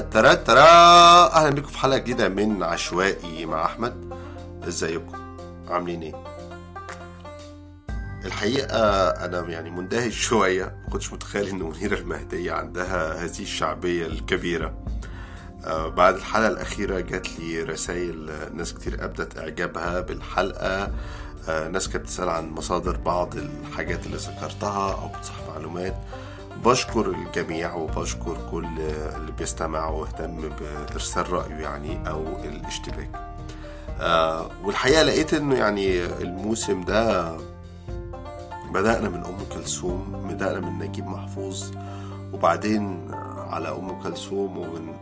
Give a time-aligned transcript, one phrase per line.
[0.00, 0.60] ترى ترى
[1.34, 4.12] أهلا بكم في حلقة جديدة من عشوائي مع أحمد.
[4.68, 5.36] إزيكم؟
[5.68, 6.14] عاملين إيه؟
[8.24, 10.64] الحقيقة أنا يعني مندهش شوية.
[10.64, 14.74] ما كنتش متخيل إن منيره المهدية عندها هذه الشعبية الكبيرة.
[15.64, 20.90] آه، بعد الحلقة الأخيرة جات لي رسائل ناس كتير أبدت إعجابها بالحلقة.
[21.48, 25.94] آه، ناس كانت بتسأل عن مصادر بعض الحاجات اللي ذكرتها أو بتصح معلومات.
[26.64, 28.66] بشكر الجميع وبشكر كل
[29.16, 33.10] اللي بيستمع واهتم بإرسال رأيه يعني أو الاشتباك.
[34.00, 37.32] آه والحقيقة لقيت إنه يعني الموسم ده
[38.74, 41.64] بدأنا من أم كلثوم بدأنا من نجيب محفوظ
[42.32, 43.10] وبعدين
[43.50, 44.92] على أم كلثوم ومن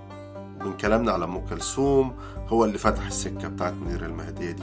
[0.60, 2.14] من كلامنا على أم كلثوم
[2.48, 4.62] هو اللي فتح السكة بتاعت منيرة المهدية دي.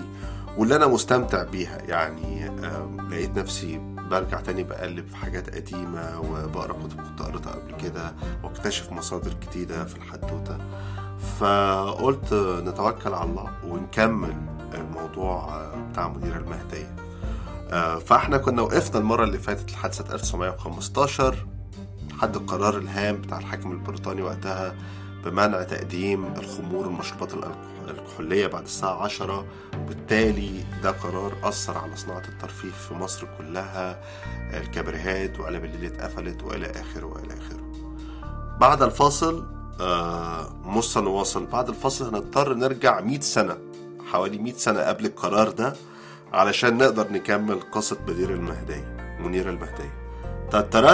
[0.57, 3.77] واللي أنا مستمتع بيها يعني آه لقيت نفسي
[4.11, 9.85] برجع تاني بقلب في حاجات قديمة وبقرأ كتب كنت قريتها قبل كده واكتشف مصادر جديدة
[9.85, 10.57] في الحدوتة
[11.39, 12.33] فقلت
[12.67, 14.35] نتوكل على الله ونكمل
[14.73, 16.95] الموضوع بتاع منيرة المهدية
[17.99, 21.47] فإحنا كنا وقفنا المرة اللي فاتت لحد سنة 1915
[22.11, 24.75] لحد القرار الهام بتاع الحاكم البريطاني وقتها
[25.25, 27.33] بمنع تقديم الخمور والمشروبات
[27.89, 29.45] الكحولية بعد الساعة عشرة.
[29.77, 33.99] وبالتالي ده قرار أثر على صناعة الترفيه في مصر كلها.
[34.53, 37.61] الكابريهات وقلب الليل اتقفلت وإلى آخره وإلى آخره.
[38.59, 39.45] بعد الفاصل
[39.81, 40.49] آه
[41.01, 41.45] نواصل.
[41.45, 43.57] بعد الفاصل هنضطر نرجع 100 سنة
[44.11, 45.73] حوالي 100 سنة قبل القرار ده
[46.33, 49.93] علشان نقدر نكمل قصة بدير المهدية منيرة المهدية
[50.51, 50.93] تترا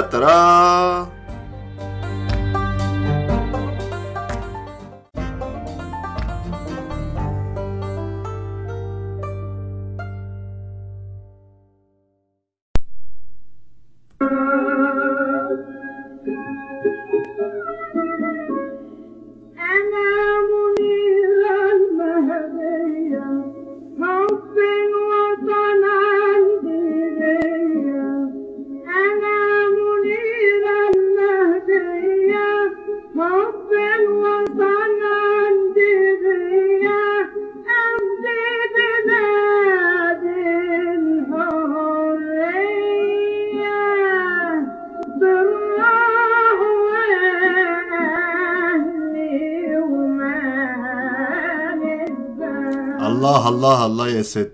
[53.93, 54.53] الله يا ست.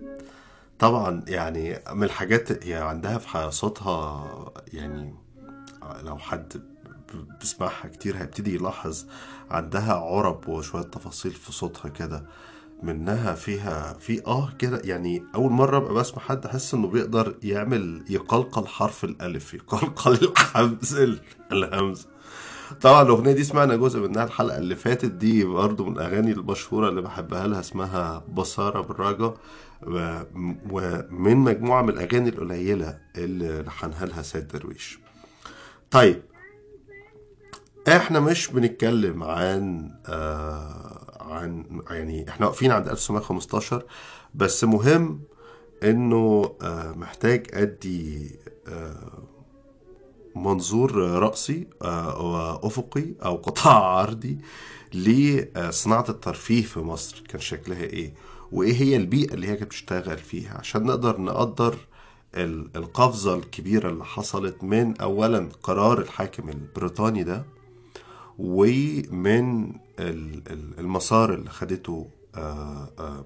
[0.79, 5.15] طبعا يعني من الحاجات هي عندها في صوتها يعني
[6.03, 6.61] لو حد
[7.39, 9.05] بيسمعها كتير هيبتدي يلاحظ
[9.51, 12.25] عندها عرب وشوية تفاصيل في صوتها كده.
[12.83, 18.05] منها فيها في آه كده يعني أول مرة أبقى بسمع حد أحس إنه بيقدر يعمل
[18.09, 20.95] يقلقل حرف الألف يقلقل الحمز
[21.51, 22.07] الهمز
[22.81, 27.01] طبعا الأغنية دي سمعنا جزء منها الحلقة اللي فاتت دي برضه من الأغاني المشهورة اللي
[27.01, 29.33] بحبها لها اسمها بصارة بالراجا
[30.71, 34.99] ومن مجموعة من الأغاني القليلة اللي لحنها لها سيد درويش.
[35.91, 36.21] طيب
[37.87, 43.83] إحنا مش بنتكلم عن آه عن يعني إحنا واقفين عند 1915
[44.35, 45.21] بس مهم
[45.83, 48.31] إنه آه محتاج أدي
[48.67, 49.28] آه
[50.35, 54.37] منظور رأسي وأفقي أو قطاع عرضي
[54.93, 57.23] لصناعة الترفيه في مصر.
[57.29, 58.13] كان شكلها إيه؟
[58.51, 61.75] وإيه هي البيئة اللي هي كانت بتشتغل فيها؟ عشان نقدر نقدر
[62.75, 67.45] القفزة الكبيرة اللي حصلت من أولا قرار الحاكم البريطاني ده
[68.39, 69.73] ومن
[70.79, 72.07] المسار اللي خدته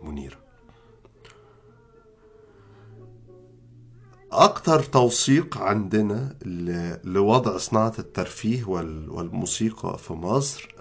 [0.03, 0.42] منيره
[4.33, 6.35] أكتر توثيق عندنا
[7.03, 10.75] لوضع صناعة الترفيه والموسيقى في مصر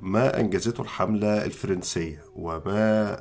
[0.00, 3.16] ما أنجزته الحملة الفرنسية وما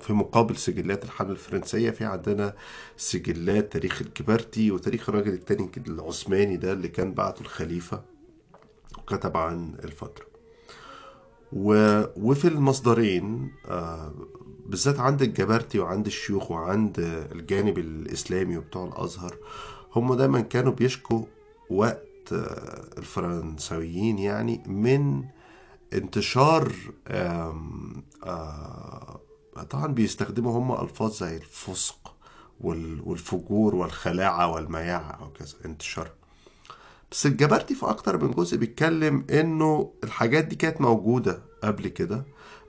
[0.00, 2.54] في مقابل سجلات الحملة الفرنسية في عندنا
[2.96, 8.02] سجلات تاريخ الكبرتي وتاريخ الراجل التاني العثماني ده اللي كان بعته الخليفة
[8.98, 10.26] وكتب عن الفترة.
[11.52, 13.52] وفي المصدرين
[14.68, 16.94] بالذات عند الجبرتي وعند الشيوخ وعند
[17.32, 19.36] الجانب الإسلامي وبتوع الأزهر
[19.96, 21.24] هم دايما كانوا بيشكوا
[21.70, 22.32] وقت
[22.98, 25.24] الفرنسويين يعني من
[25.92, 26.72] انتشار
[27.08, 28.02] آم
[29.70, 32.14] طبعا بيستخدموا هم ألفاظ زي الفسق
[32.60, 36.10] والفجور والخلاعة والمياعة أو كذا انتشار.
[37.10, 42.24] بس الجبرتي في أكتر من جزء بيتكلم إنه الحاجات دي كانت موجودة قبل كده.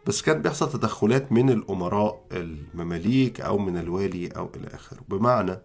[0.09, 4.99] بس كان بيحصل تدخلات من الأمراء المماليك أو من الوالي أو إلى آخره.
[5.09, 5.59] بمعنى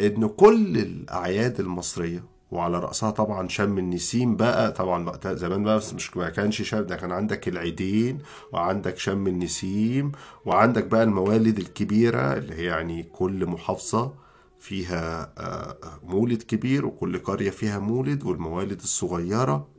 [0.00, 5.94] إن كل الأعياد المصرية وعلى رأسها طبعا شم النسيم بقى طبعا وقتها زمان بقى بس
[5.94, 8.18] مش ما كانش شم ده كان عندك العيدين
[8.52, 10.12] وعندك شم النسيم
[10.44, 14.14] وعندك بقى الموالد الكبيرة اللي هي يعني كل محافظة
[14.60, 19.75] فيها آه، مولد كبير وكل قرية فيها مولد والموالد الصغيرة.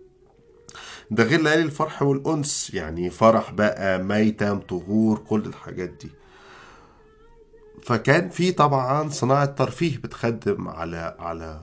[1.11, 6.09] ده غير ليالي الفرح والأنس يعني فرح بقى ميتم طهور كل الحاجات دي.
[7.83, 11.61] فكان في طبعا صناعة ترفيه بتخدم على على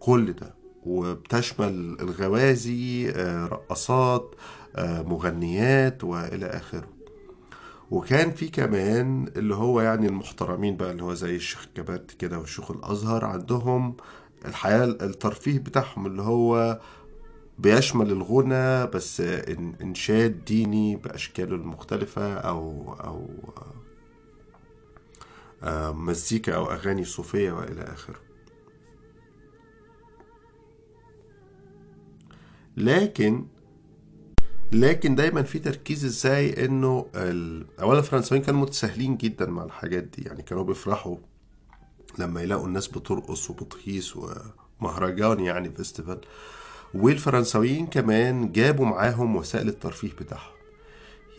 [0.00, 0.54] كل ده.
[0.86, 4.34] وبتشمل الغوازي آه، رقصات
[4.76, 6.88] آه، مغنيات وإلى آخره.
[7.90, 12.70] وكان في كمان اللي هو يعني المحترمين بقى اللي هو زي الشيخ كبات كده والشيخ
[12.70, 13.96] الأزهر عندهم
[14.44, 16.80] الحياة الترفيه بتاعهم اللي هو
[17.58, 23.28] بيشمل الغنى بس إن- إنشاد ديني باشكاله المختلفة أو أو
[25.62, 28.20] آه، مزيكا أو أغاني صوفية وإلى آخره
[32.76, 33.46] لكن
[34.72, 37.06] لكن دايما في تركيز إزاي إنه.
[37.80, 41.16] اولا الفرنساويين كانوا متساهلين جدا مع الحاجات دي يعني كانوا بيفرحوا
[42.18, 44.14] لما يلاقوا الناس بترقص وبتهيص
[44.80, 46.20] ومهرجان يعني فيستيفال
[46.94, 50.54] والفرنساويين كمان جابوا معاهم وسائل الترفيه بتاعهم.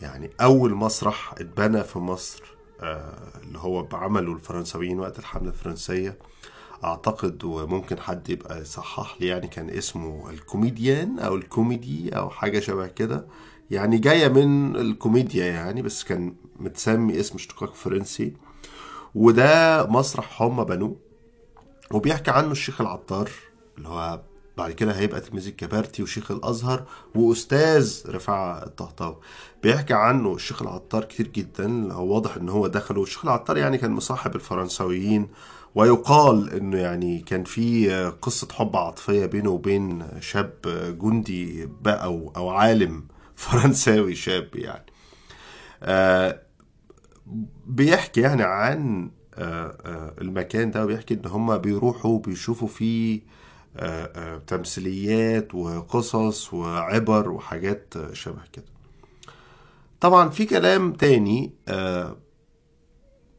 [0.01, 2.43] يعني أول مسرح اتبنى في مصر
[2.81, 6.17] آه، اللي هو بعمله الفرنساويين وقت الحملة الفرنسية.
[6.83, 12.87] أعتقد وممكن حد يبقى يصحح لي يعني كان اسمه الكوميديان أو الكوميدي أو حاجة شبه
[12.87, 13.27] كده.
[13.71, 18.33] يعني جاية من الكوميديا يعني بس كان متسمي اسم اشتقاق فرنسي.
[19.15, 20.95] وده مسرح هم بنوه.
[21.91, 23.29] وبيحكي عنه الشيخ العطار
[23.77, 24.21] اللي هو
[24.57, 26.83] بعد كده هيبقى تلميذ الجبرتي وشيخ الأزهر
[27.15, 29.17] وأستاذ رفاعة الطهطاوي.
[29.63, 31.93] بيحكي عنه الشيخ العطار كتير جدا.
[31.93, 33.03] واضح إن هو دخله.
[33.03, 35.27] الشيخ العطار يعني كان مصاحب الفرنساويين
[35.75, 37.89] ويقال إنه يعني كان في
[38.21, 40.53] قصة حب عاطفية بينه وبين شاب
[41.01, 43.03] جندي بقى أو أو عالم
[43.35, 44.85] فرنساوي شاب يعني.
[45.83, 46.41] آه،
[47.65, 53.21] بيحكي يعني عن آه، آه، المكان ده وبيحكي إن هم بيروحوا بيشوفوا فيه
[54.47, 58.65] تمثيليات وقصص وعبر وحاجات شبه كده.
[60.01, 62.17] طبعا في كلام تاني آه،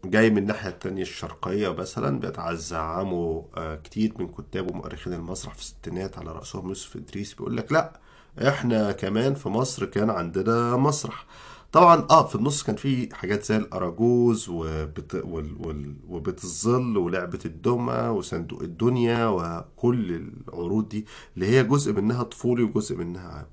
[0.05, 6.19] جاي من الناحية التانية الشرقية مثلا بيتزعموا آه، كتير من كتاب ومؤرخين المسرح في الستينات
[6.19, 8.01] على رأسهم يوسف إدريس بيقول لك لا
[8.49, 11.27] إحنا كمان في مصر كان عندنا مسرح.
[11.73, 15.15] طبعا آه في النص كان في حاجات زي الأراجوز وبت...
[15.15, 15.57] وال...
[15.67, 15.95] وال...
[16.09, 22.97] وبيت الظل ولعبة الدمى وصندوق الدنيا وكل العروض دي اللي هي جزء منها طفولي وجزء
[22.97, 23.47] منها عام.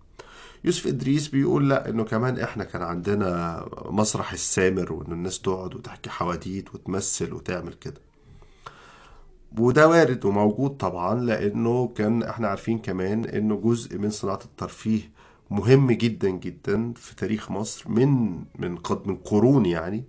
[0.64, 6.10] يوسف إدريس بيقول لأ إنه كمان إحنا كان عندنا مسرح السامر وإن الناس تقعد وتحكي
[6.10, 8.02] حواديت وتمثل وتعمل كده.
[9.58, 15.12] وده وارد وموجود طبعا لأنه كان إحنا عارفين كمان إنه جزء من صناعة الترفيه
[15.54, 20.04] مهم جدا جدا في تاريخ مصر من من قد من قرون يعني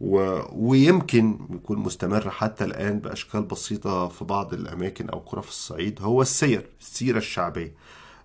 [0.00, 0.40] و...
[0.52, 6.22] ويمكن يكون مستمر حتى الآن بأشكال بسيطة في بعض الأماكن أو قرى في الصعيد هو
[6.22, 7.74] السير السيرة الشعبية.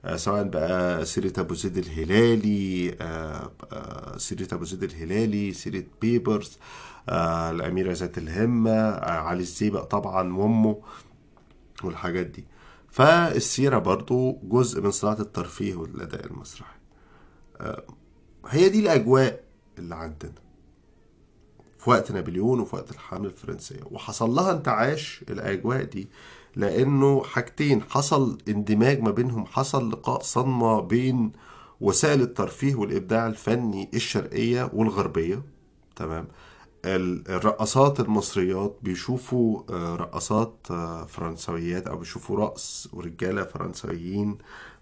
[0.06, 6.58] آه، سواء بقى سيرة أبو زيد الهلالي آه، آه، سيرة أبو زيد الهلالي سيرة بيبرز
[7.10, 10.78] الأميرة ذات الهمة علي الزيبق طبعا وأمه
[11.84, 12.44] والحاجات دي.
[12.94, 16.78] فالسيرة برضو جزء من صناعة الترفيه والأداء المسرحي.
[18.48, 19.44] هي دي الأجواء
[19.78, 20.34] اللي عندنا.
[21.78, 23.80] في وقت نابليون وفي وقت الحملة الفرنسية.
[23.92, 26.08] وحصل لها انتعاش الأجواء دي
[26.56, 27.82] لأنه حاجتين.
[27.82, 29.46] حصل اندماج ما بينهم.
[29.46, 31.32] حصل لقاء صدمة بين
[31.82, 35.44] وسائل الترفيه والإبداع الفني الشرقية والغربية.
[35.96, 36.28] تمام؟
[36.86, 44.38] الرقصات المصريات بيشوفوا آه، رقصات آه، فرنسويات أو بيشوفوا رقص ورجالة فرنسويين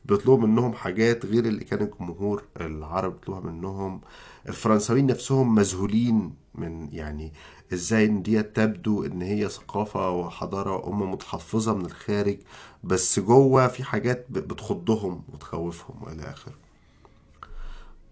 [0.05, 4.01] بيطلبوا منهم حاجات غير اللي كان الجمهور العرب بيطلبها منهم.
[4.49, 7.33] الفرنساويين نفسهم مذهولين من يعني
[7.73, 12.37] إزاي إن دي تبدو إن هي ثقافة وحضارة وامه متحفظة من الخارج
[12.83, 16.60] بس جوه في حاجات بتخضهم وتخوفهم وإلى آخره.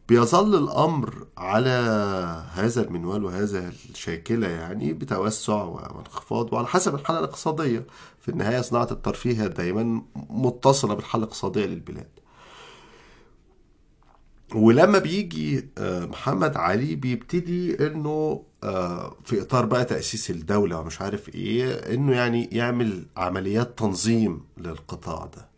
[0.09, 1.69] بيظل الأمر على
[2.53, 7.85] هذا المنوال وهذا الشاكلة يعني بتوسع وانخفاض وعلى حسب الحالة الاقتصادية.
[8.19, 12.07] في النهاية صناعة الترفيه دايما متصلة بالحالة الاقتصادية للبلاد.
[14.55, 21.29] ولما بيجي آه، محمد علي بيبتدي إنه آه، في إطار بقى تأسيس الدولة ومش عارف
[21.29, 25.49] إيه إنه يعني يعمل عمليات تنظيم للقطاع ده.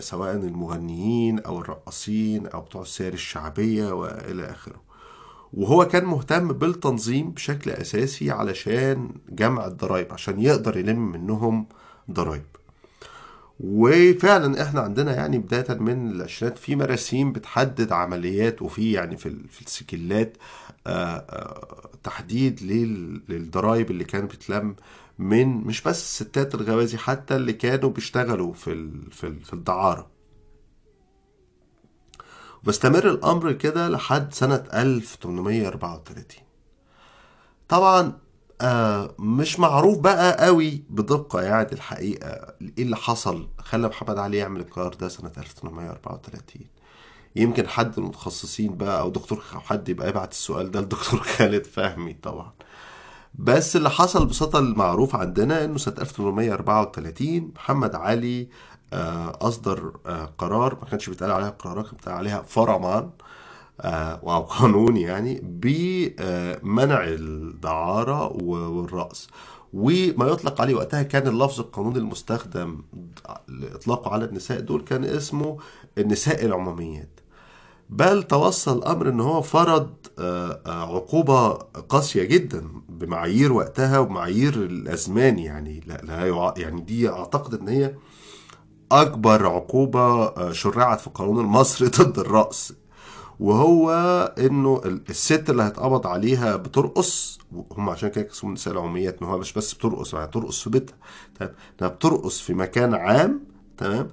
[0.00, 4.88] سواء المغنيين أو الرقاصين أو بتوع السير الشعبية وإلى آخره.
[5.54, 11.66] وهو كان مهتم بالتنظيم بشكل أساسي علشان جمع الضرائب عشان يقدر يلم منهم
[12.10, 12.42] ضرائب
[13.60, 19.48] وفعلا إحنا عندنا يعني بداية من العشرينات في مراسيم بتحدد عمليات وفي يعني في ال-
[19.48, 20.36] في السجلات
[20.86, 24.76] آه، آه، تحديد لل- للضرايب اللي كانت بتلم
[25.18, 30.10] من مش بس الستات الغوازي حتى اللي كانوا بيشتغلوا في في في الدعارة.
[32.66, 36.42] واستمر الأمر كده لحد سنة 1834
[37.68, 38.18] طبعا
[38.60, 43.48] آه مش معروف بقى قوي بدقة يعني الحقيقة إيه اللي حصل.
[43.58, 46.62] خلى محمد علي يعمل القرار ده سنة 1834
[47.36, 52.14] يمكن حد المتخصصين بقى أو دكتور أو حد يبقى يبعت السؤال ده لدكتور خالد فهمي
[52.14, 52.52] طبعا.
[53.38, 58.48] بس اللي حصل ببساطة المعروف عندنا إنه سنة 1834 محمد علي
[58.92, 63.10] آه، أصدر آه، قرار ما كانش بيتقال عليها قرارات كان بيتقال عليها فرمان
[63.80, 69.28] آه، أو قانون يعني بمنع الدعارة والرأس.
[69.72, 72.82] وما يطلق عليه وقتها كان اللفظ القانوني المستخدم
[73.48, 75.58] لإطلاقه على النساء دول كان اسمه
[75.98, 77.17] النساء العموميات.
[77.90, 81.48] بل توصل الأمر إن هو فرض آه، آه، عقوبة
[81.88, 85.80] قاسية جدا بمعايير وقتها وبمعايير الأزمان يعني.
[85.86, 87.94] لا لا يع- يعني دي أعتقد إن هي
[88.92, 92.72] أكبر عقوبة آه، شرعت في القانون المصري ضد الرأس.
[93.40, 93.90] وهو
[94.38, 97.38] إنه ال- الست اللي هيتقبض عليها بترقص
[97.76, 100.94] هم عشان كده اسمهم نساء العموميات ان هو مش بس بترقص يعني بترقص في بيتها.
[101.38, 101.54] تمام؟
[101.92, 103.40] بترقص في مكان عام
[103.78, 104.08] تمام؟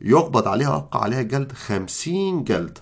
[0.00, 2.78] يقبض عليها ويوقع عليها جلد 50 جلد.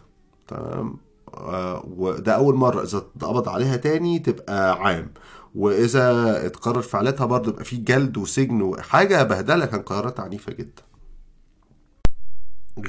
[0.48, 0.96] تمام؟
[1.34, 2.82] آه، وده أول مرة.
[2.82, 5.12] إذا اتقبض عليها تاني تبقى عام.
[5.54, 9.66] وإذا اتكرر فعلتها برضه يبقى في جلد وسجن وحاجة بهدلة.
[9.66, 10.82] كان قرارات عنيفة جدا.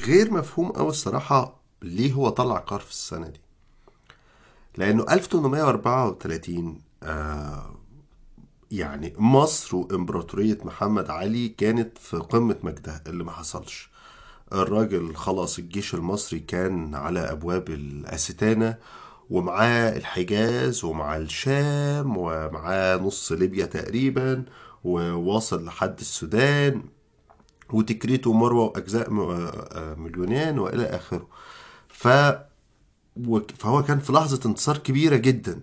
[0.06, 3.42] غير مفهوم قوي الصراحة ليه هو طلع قرار في السنة دي.
[4.78, 7.76] لأنه 1834 آه
[8.72, 13.02] يعني مصر وإمبراطورية محمد علي كانت في قمة مجدها.
[13.08, 13.90] اللي ما حصلش.
[14.54, 18.78] الراجل خلاص الجيش المصري كان على أبواب الأستانة
[19.30, 24.44] ومعاه الحجاز ومعاه الشام ومعاه نص ليبيا تقريبا
[24.84, 26.84] وواصل لحد السودان
[27.74, 31.28] وتكريت ومروه وأجزاء م- آه، من اليونان وإلى آخره.
[31.88, 32.08] ف
[33.60, 35.60] فهو كان في لحظة انتصار كبيرة جدا.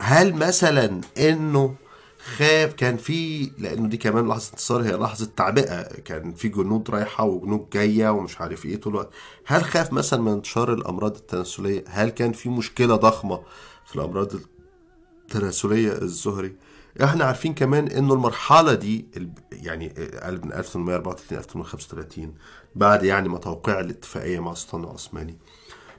[0.00, 1.74] هل مثلا إنه
[2.26, 5.82] خاف كان في لأنه دي كمان لحظة انتصار هي لحظة تعبئة.
[5.82, 9.10] كان في جنود رايحة وجنود جاية ومش عارف إيه طول الوقت.
[9.46, 13.40] هل خاف مثلا من انتشار الأمراض التناسلية؟ هل كان في مشكلة ضخمة
[13.86, 14.28] في الأمراض
[15.24, 16.56] التناسلية الزهري؟
[17.04, 19.06] إحنا عارفين كمان إنه المرحلة دي
[19.52, 19.86] يعني
[20.44, 22.34] من 1834 1835
[22.74, 25.38] بعد يعني ما توقيع الاتفاقية مع السلطان العثماني.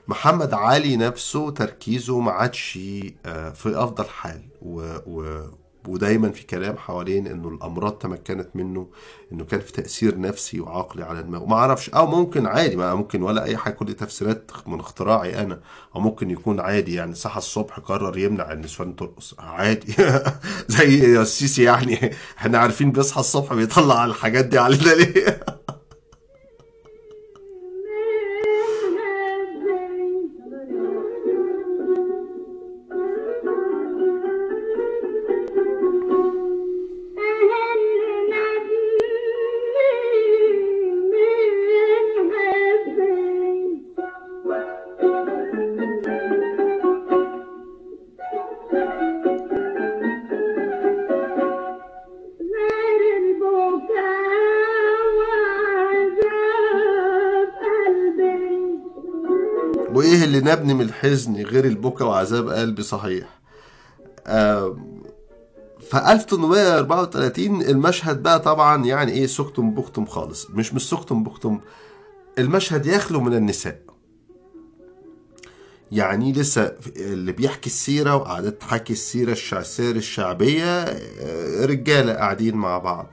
[0.08, 2.78] محمد علي نفسه تركيزه ما عادش
[3.26, 4.96] آه، في أفضل حال و...
[5.06, 5.46] و...
[5.88, 8.86] ودايما في كلام حوالين إنه الأمراض تمكنت منه
[9.32, 13.22] إنه كان في تأثير نفسي وعقلي على دماغه ما أعرفش أو ممكن عادي ما ممكن
[13.22, 15.60] ولا أي حاجة كل تفسيرات من اختراعي أنا
[15.96, 17.14] أو ممكن يكون عادي يعني.
[17.14, 19.94] صحى الصبح قرر يمنع النسوان ترقص عادي.
[20.68, 22.10] زي السيسي يعني.
[22.38, 25.40] إحنا عارفين بيصحى الصبح بيطلع الحاجات دي علينا ليه؟
[60.74, 63.38] من الحزن غير البكا وعذاب قلبي صحيح.
[65.90, 70.50] ف 1834 المشهد بقى طبعا يعني إيه سكتم بكتم خالص.
[70.50, 71.60] مش مش سكتم بكتم
[72.38, 73.80] المشهد يخلو من النساء.
[75.92, 82.78] يعني لسه اللي بيحكي السيرة وقعدت تحكي السيرة الشع- السير الشعبية آه، رجالة قاعدين مع
[82.78, 83.06] بعض.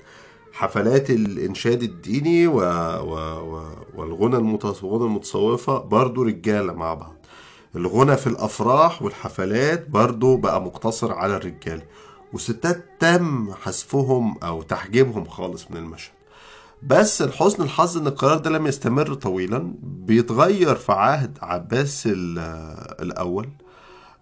[0.51, 2.57] حفلات الإنشاد الديني و...
[2.59, 3.13] و...
[3.55, 3.63] و...
[3.95, 7.14] والغنى المتصوفة برضو رجالة مع بعض.
[7.75, 11.81] الغنى في الأفراح والحفلات برضو بقى مقتصر على الرجال
[12.33, 16.11] وستات تم حذفهم أو تحجيبهم خالص من المشهد.
[16.83, 22.39] بس لحسن الحظ إن القرار ده لم يستمر طويلا بيتغير في عهد عباس ال-
[23.01, 23.49] الأول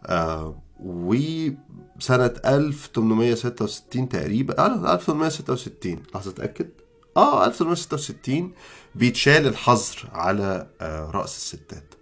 [0.05, 6.69] آه وسنة 1866 تقريبا آه 1866 لحظة أتأكد.
[7.17, 8.51] آه 1866
[8.95, 11.93] بيتشال الحظر على آه رأس الستات.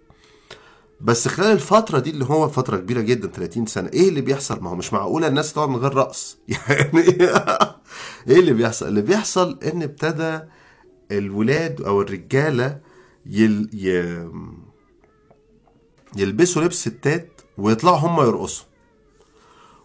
[1.02, 4.70] بس خلال الفترة دي اللي هو فترة كبيرة جدا 30 سنة إيه اللي بيحصل؟ ما
[4.70, 6.38] هو مش معقولة الناس تقعد من غير رأس.
[6.48, 6.98] يعني
[8.28, 10.40] إيه اللي بيحصل؟ اللي بيحصل إن ابتدى
[11.12, 12.80] الولاد أو الرجالة
[13.26, 13.70] يل...
[13.74, 13.88] ي...
[16.16, 18.66] يلبسوا لبس ستات ويطلعوا هم يرقصوا.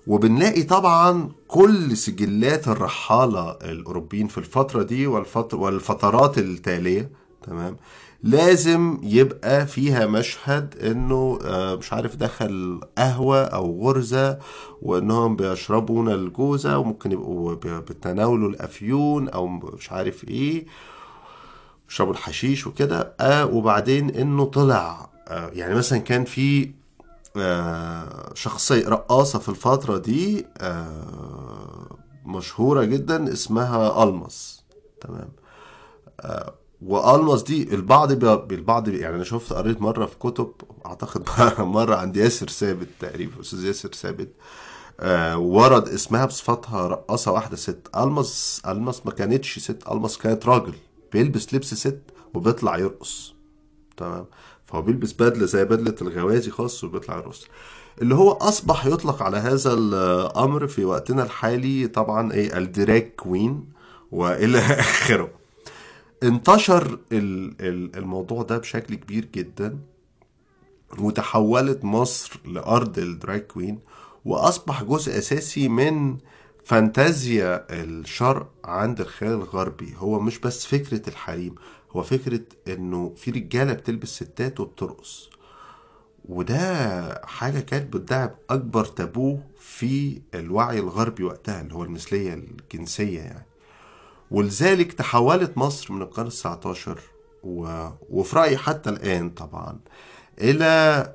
[0.08, 5.54] وبنلاقي طبعا كل سجلات الرحالة الأوروبيين في الفترة دي والفت...
[5.54, 7.12] والفترات التالية
[7.44, 7.78] تمام؟
[8.24, 14.40] لازم يبقى فيها مشهد إنه آه، مش عارف دخل قهوة أو غرزة
[14.82, 20.66] وإنهم بيشربون الجوزة وممكن يبقوا بي- بيتناولوا الأفيون أو مش عارف إيه
[21.90, 26.72] يشربوا الحشيش وكده آه وبعدين إنه طلع آه يعني مثلا كان في
[27.38, 34.64] آه شخصية رقاصة في الفترة دي آه مشهورة جدا اسمها ألمس
[35.02, 35.30] تمام.
[36.82, 38.56] والماس دي البعض بي...
[38.56, 38.88] البعض.
[38.88, 40.52] يعني أنا شفت قريت مرة في كتب
[40.86, 41.30] أعتقد
[41.62, 44.30] مرة عند ياسر ثابت تقريبا أستاذ ياسر ثابت
[45.00, 47.88] آه ورد اسمها بصفتها رقاصة واحدة ست.
[47.98, 50.74] الماس الماس ما كانتش ست الماس كانت راجل.
[51.14, 52.02] بيلبس لبس ست
[52.34, 53.34] وبيطلع يرقص.
[53.98, 54.26] تمام؟
[54.66, 57.46] فهو بيلبس بدلة زي بدلة الغوازي خاص وبيطلع يرقص.
[58.02, 63.66] اللي هو أصبح يطلق على هذا الأمر في وقتنا الحالي طبعا إيه؟ ال drag queen
[64.12, 65.37] وإلى آخره.
[66.24, 69.80] انتشر ال- ال- الموضوع ده بشكل كبير جدا
[71.00, 73.80] وتحولت مصر لأرض الدراج كوين
[74.26, 76.18] وأصبح جزء أساسي من
[76.66, 79.94] فانتازيا الشرق عند الخيال الغربي.
[79.98, 81.56] هو مش بس فكرة الحريم
[81.92, 85.30] هو فكرة إنه في رجالة بتلبس ستات وبترقص.
[86.26, 93.46] وده حاجة كانت بتدعم أكبر تابوه في الوعي الغربي وقتها اللي هو المثلية الجنسية يعني.
[94.32, 97.00] ولذلك تحولت مصر من القرن التسعتاشر
[97.44, 97.88] و...
[98.10, 99.80] وفي رأيي حتى الآن طبعا
[100.42, 100.66] إلى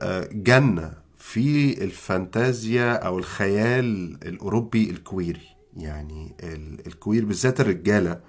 [0.02, 5.40] آه، جنة في الفانتازيا أو الخيال الأوروبي الكويري.
[5.76, 8.20] يعني ال- ال queer بالذات الرجالة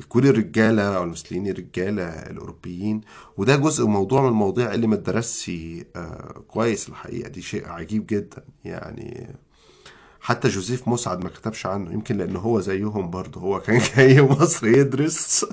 [0.00, 3.00] ال queer الرجالة أو المثليين الرجالة الأوروبيين.
[3.36, 5.50] وده جزء موضوع من المواضيع اللي ما اتدرسش
[5.96, 7.28] آه، كويس الحقيقة.
[7.28, 8.44] دي شيء عجيب جدا.
[8.64, 9.34] يعني
[10.22, 14.66] حتى جوزيف مسعد ما كتبش عنه يمكن لأنه هو زيهم برضه هو كان جاي مصر
[14.66, 15.46] يدرس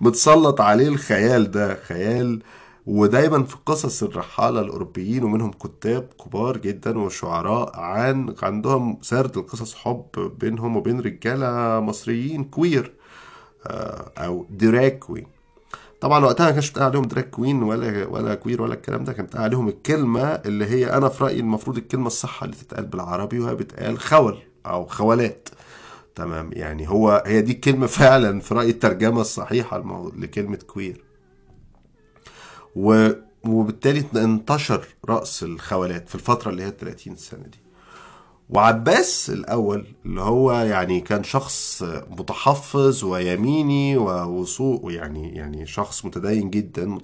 [0.00, 2.42] متسلط عليه الخيال ده خيال
[2.86, 10.06] ودايما في قصص الرحالة الأوروبيين ومنهم كتاب كبار جدا وشعراء عن عندهم سرد القصص حب
[10.40, 12.92] بينهم وبين رجالة مصريين queer
[13.66, 15.33] آه، أو drag queen
[16.04, 19.26] طبعا وقتها ما كانش بتقال عليهم drag queen ولا ولا queer ولا الكلام ده كان
[19.26, 23.54] بتقال عليهم الكلمة اللي هي أنا في رأيي المفروض الكلمة الصح اللي تتقال بالعربي وهي
[23.54, 25.48] بتقال خول أو خولات
[26.14, 31.04] تمام؟ يعني هو هي دي الكلمة فعلا في رأيي الترجمة الصحيحة لكلمة كوير
[33.44, 37.58] وبالتالي انتشر رأس الخولات في الفترة اللي هي 30 سنة دي.
[38.50, 46.98] وعباس الأول اللي هو يعني كان شخص متحفظ ويميني ووصول ويعني يعني شخص متدين جدا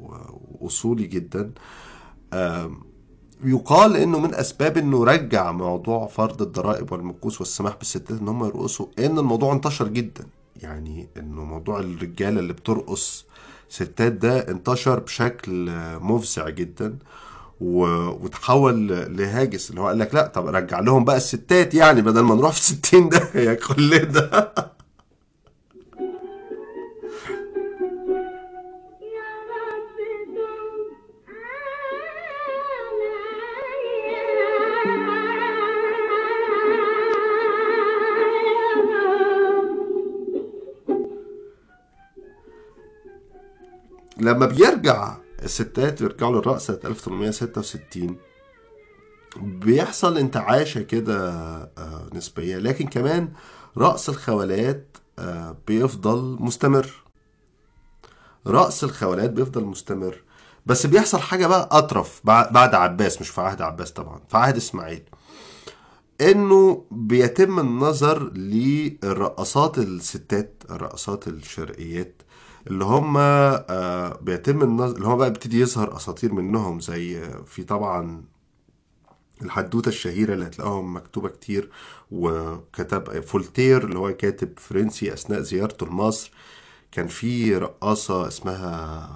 [0.00, 1.52] وأصولي جدا
[3.44, 8.86] يقال إنه من أسباب إنه رجع موضوع فرض الضرائب والمكوس والسماح بالستات إن هم يرقصوا
[8.98, 10.24] إن الموضوع انتشر جدا
[10.56, 13.26] يعني إنه موضوع الرجالة اللي بترقص
[13.68, 15.70] ستات ده انتشر بشكل
[16.00, 16.98] مفزع جدا.
[17.60, 22.34] وتحول لهاجس اللي هو قال لك لا طب رجع لهم بقى الستات يعني بدل ما
[22.34, 24.52] نروح في 60 ده يا كل ده.
[44.18, 48.16] لما بيرجع الستات بيرجعوا للرقص سنة 1866
[49.36, 51.30] بيحصل انتعاشة كده
[51.78, 53.32] آه، نسبية لكن كمان
[53.78, 56.90] رقص الخولات آه، بيفضل مستمر.
[58.46, 60.22] رقص الخولات بيفضل مستمر.
[60.66, 64.56] بس بيحصل حاجة بقى أطرف بع- بعد عباس مش في عهد عباس طبعا في عهد
[64.56, 65.02] إسماعيل.
[66.20, 72.22] إنه بيتم النظر للرقصات الستات الرقصات الشرقيات.
[72.66, 77.62] اللي هم آه، بيتم النظر اللي هم بقى بيبتدي يظهر أساطير منهم زي آه، في
[77.62, 78.24] طبعا
[79.42, 81.70] الحدوتة الشهيرة اللي هتلاقوهم مكتوبة كتير
[82.10, 86.30] وكتب فلوبير اللي هو كاتب فرنسي أثناء زيارته لمصر.
[86.92, 89.10] كان في رقاصة اسمها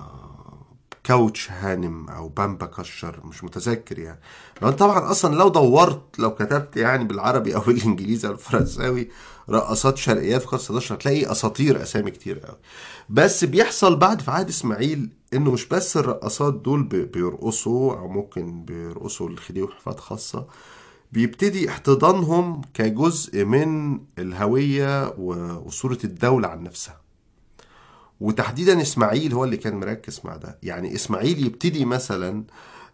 [1.04, 4.20] كوتشوك هانم أو بمبة كشر مش متذكر يعني.
[4.62, 9.08] لو طبعا أصلا لو دورت لو كتبت يعني بالعربي أو بالإنجليزي أو الفرنساوي
[9.50, 12.56] رقصات شرقيات في القرن 16 هتلاقي أساطير أسامي كتير قوي
[13.08, 18.64] بس بيحصل بعد في عهد إسماعيل إنه مش بس الرقصات دول بي- بيرقصوا أو ممكن
[18.64, 20.46] بيرقصوا الخديوي وحفلات خاصة
[21.12, 27.03] بيبتدي احتضانهم كجزء من الهوية و- وصورة الدولة عن نفسها.
[28.24, 30.58] وتحديدا إسماعيل هو اللي كان مركز مع ده.
[30.62, 32.44] يعني إسماعيل يبتدي مثلا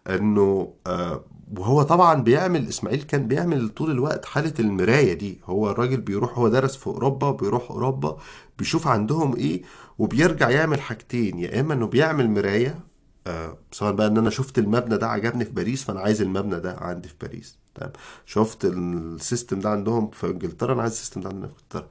[0.09, 1.23] إنه آه،
[1.57, 5.39] وهو طبعا بيعمل إسماعيل كان بيعمل طول الوقت حالة المراية دي.
[5.45, 8.17] هو الراجل بيروح هو درس في أوروبا وبيروح أوروبا
[8.59, 9.61] بيشوف عندهم إيه
[9.99, 11.39] وبيرجع يعمل حاجتين.
[11.39, 12.79] يا إما إنه بيعمل مراية
[13.27, 16.77] آه، سواء بقى إن أنا شفت المبنى ده عجبني في باريس فأنا عايز المبنى ده
[16.81, 17.57] عندي في باريس.
[17.75, 17.91] تمام.
[18.25, 21.87] شفت ال system ده عندهم في إنجلترا أنا عايز السيستم ده عندنا في إنجلترا.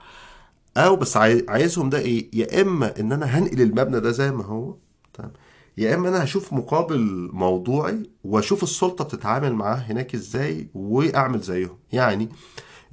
[0.77, 4.45] أو بس عاي- عايزهم ده إيه يا إما إن أنا هنقل المبنى ده زي ما
[4.45, 4.75] هو
[5.15, 5.33] تمام
[5.79, 11.77] يا إما أنا هشوف مقابل موضوعي وأشوف السلطة بتتعامل معاه هناك إزاي وأعمل زيهم.
[11.93, 12.29] يعني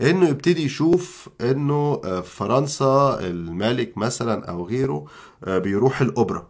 [0.01, 5.05] إنه يبتدي يشوف إنه آه، في فرنسا الملك مثلا أو غيره
[5.43, 6.47] آه، بيروح الأوبرا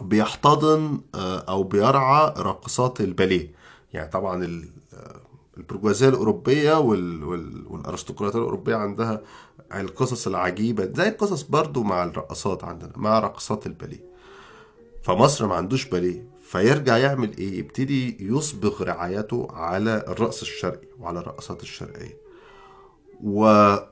[0.00, 3.50] بيحتضن آه، أو بيرعى راقصات الباليه.
[3.92, 4.68] يعني طبعا ال-
[5.56, 9.20] البرجوازية الأوروبية وال- وال- والأرستقراطية الأوروبية عندها
[9.74, 14.04] القصص العجيبة زي القصص برضو مع الرقصات عندنا مع راقصات الباليه.
[15.02, 21.62] فمصر ما عندوش باليه فيرجع يعمل إيه؟ يبتدي يصبغ رعايته على الرقص الشرقي وعلى الرقصات
[21.62, 22.26] الشرقية.
[23.24, 23.40] و...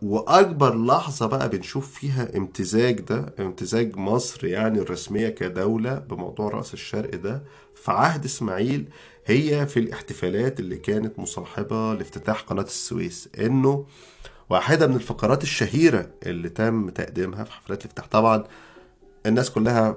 [0.03, 7.15] وأكبر لحظة بقى بنشوف فيها امتزاج ده امتزاج مصر يعني الرسمية كدولة بموضوع راس الشرق
[7.17, 7.43] ده
[7.75, 8.89] في عهد إسماعيل
[9.27, 13.87] هي في الاحتفالات اللي كانت مصاحبة لافتتاح قناة السويس إنه
[14.51, 18.07] واحدة من الفقرات الشهيرة اللي تم تقديمها في حفلات الافتتاح.
[18.07, 18.45] طبعا
[19.27, 19.97] الناس كلها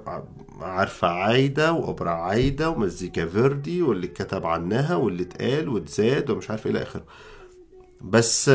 [0.61, 6.71] عارفة عايدة وأوبرا عايدة ومزيكا فيردي واللي اتكتب عنها واللي اتقال واتزاد ومش عارف إيه
[6.71, 7.03] إلى آخره.
[8.01, 8.49] بس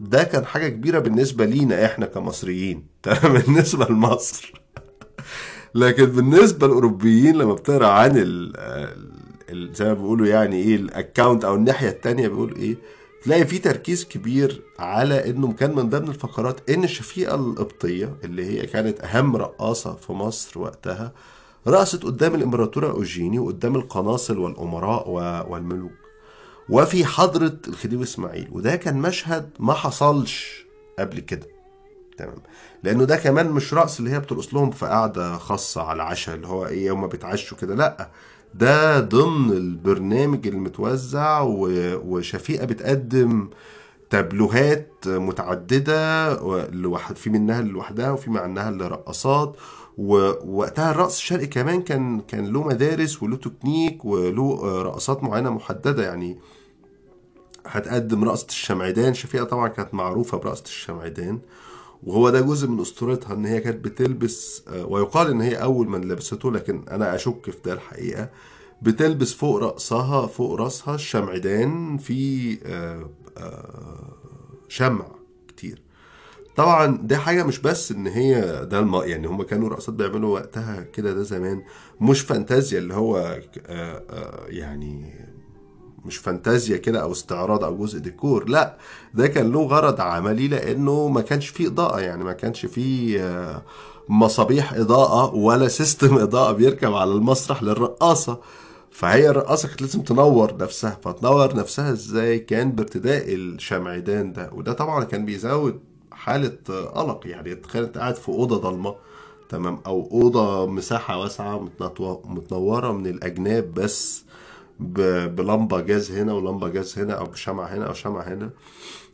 [0.00, 2.86] ده كان حاجة كبيرة بالنسبة لينا إحنا كمصريين.
[3.34, 4.52] بالنسبة لمصر.
[5.74, 8.52] لكن بالنسبة للأوروبيين لما بتقرأ عن ال
[9.50, 12.76] ال- زي ما بيقولوا يعني إيه الاكونت أو الناحية التانية بيقول إيه؟
[13.22, 18.66] تلاقي في تركيز كبير على إنه كان من ضمن الفقرات إن الشفيقة القبطية اللي هي
[18.66, 21.12] كانت أهم رقاصة في مصر وقتها
[21.68, 25.08] رقصت قدام الإمبراطورة أوجيني وقدام القناصل والأمراء
[25.50, 25.92] والملوك.
[26.68, 28.48] وفي حضرة الخديوي إسماعيل.
[28.52, 30.66] وده كان مشهد ما حصلش
[30.98, 31.46] قبل كده.
[32.18, 32.42] تمام؟
[32.82, 36.46] لأنه ده كمان مش رقص اللي هي بترقص لهم في قعدة خاصة على عشاء اللي
[36.48, 37.74] هو إيه هما بيتعشوا كده.
[37.74, 38.10] لأ
[38.54, 43.48] ده ضمن البرنامج المتوزع و- وشفيقة بتقدم
[44.10, 49.56] تابلوهات متعددة و- لوحد في منها لوحدها وفي منها لرقصات
[49.98, 56.38] ووقتها الرقص الشرقي كمان كان كان له مدارس وله تكنيك وله رقصات معينة محددة يعني.
[57.66, 61.38] هتقدم رقصة الشمعدان شفيقة طبعا كانت معروفة برقصة الشمعدان.
[62.02, 66.08] وهو ده جزء من أسطورتها إن هي كانت بتلبس آه، ويقال إن هي أول من
[66.08, 68.30] لبسته لكن أنا أشك في ده الحقيقة.
[68.82, 74.12] بتلبس فوق رأسها فوق رأسها الشمعدان في آه، آه،
[74.68, 75.06] شمع
[75.48, 75.82] كتير.
[76.56, 78.94] طبعا ده حاجة مش بس إن هي ده الم...
[78.94, 81.62] يعني هم كانوا رقصات بيعملوا وقتها كده ده زمان.
[82.00, 83.38] مش فانتازيا اللي هو
[84.48, 85.14] يعني
[86.04, 88.76] مش فانتازيا كده أو استعراض أو جزء ديكور لأ
[89.14, 93.62] ده كان له غرض عملي لأنه ما كانش فيه إضاءة يعني ما كانش فيه آه،
[94.08, 98.38] مصابيح إضاءة ولا system إضاءة بيركب على المسرح للرقاصة.
[98.90, 105.04] فهي الرقاصة كانت لازم تنور نفسها فتنور نفسها إزاي؟ كان بارتداء الشمعدان ده وده طبعا
[105.04, 105.80] كان بيزود
[106.12, 108.94] حالة آه، قلق يعني تخيل أنت قاعد في أوضة ضلمة
[109.48, 111.68] تمام أو أوضة مساحة واسعة
[112.24, 114.24] متنورة من الأجناب بس.
[114.80, 118.50] بلمبة جاز هنا ولمبة جاز هنا أو بشمعة هنا أو شمعة هنا.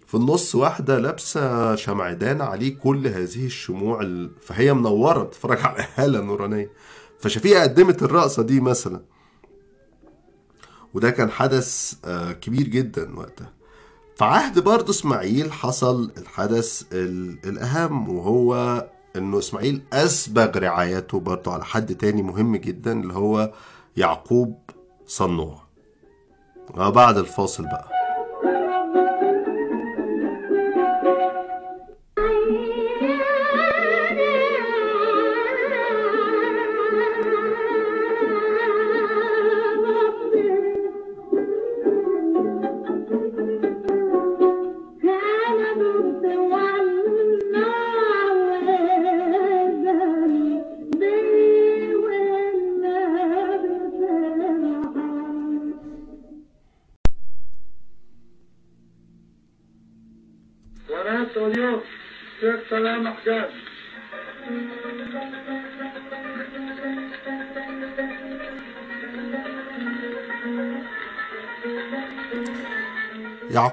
[0.07, 4.31] في النص واحدة لابسة شمعدان عليه كل هذه الشموع ال...
[4.41, 6.71] فهي منورة بتتفرج على هالة نورانية.
[7.19, 9.01] فشفيقة قدمت الرقصة دي مثلا.
[10.95, 13.53] وده كان حدث آه، كبير جدا وقتها.
[14.17, 18.55] في عهد برضه إسماعيل حصل الحدث ال- الأهم وهو
[19.17, 23.53] إنه إسماعيل أسبغ رعايته برضه على حد تاني مهم جدا اللي هو
[23.97, 24.59] يعقوب
[25.07, 25.59] صنوع
[26.77, 28.06] وبعد الفاصل بقى.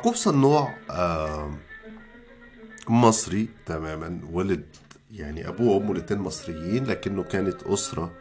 [0.03, 1.51] يعقوب صنوع آه،
[2.89, 4.65] مصري تماما ولد
[5.11, 8.11] يعني أبوه وأمه الاتنين مصريين لكنه كانت أسرة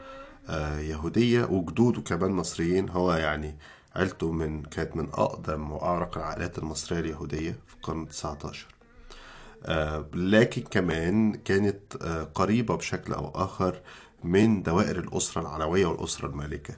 [0.49, 2.88] آه، يهودية وجدوده كمان مصريين.
[2.88, 3.57] هو يعني
[3.97, 8.66] عيلته من كانت من أقدم وأعرق العائلات المصرية اليهودية في القرن 19
[9.64, 11.97] آه، لكن كمان كانت
[12.35, 13.81] قريبة بشكل أو آخر
[14.25, 16.75] من دوائر الأسرة العلوية والأسرة المالكة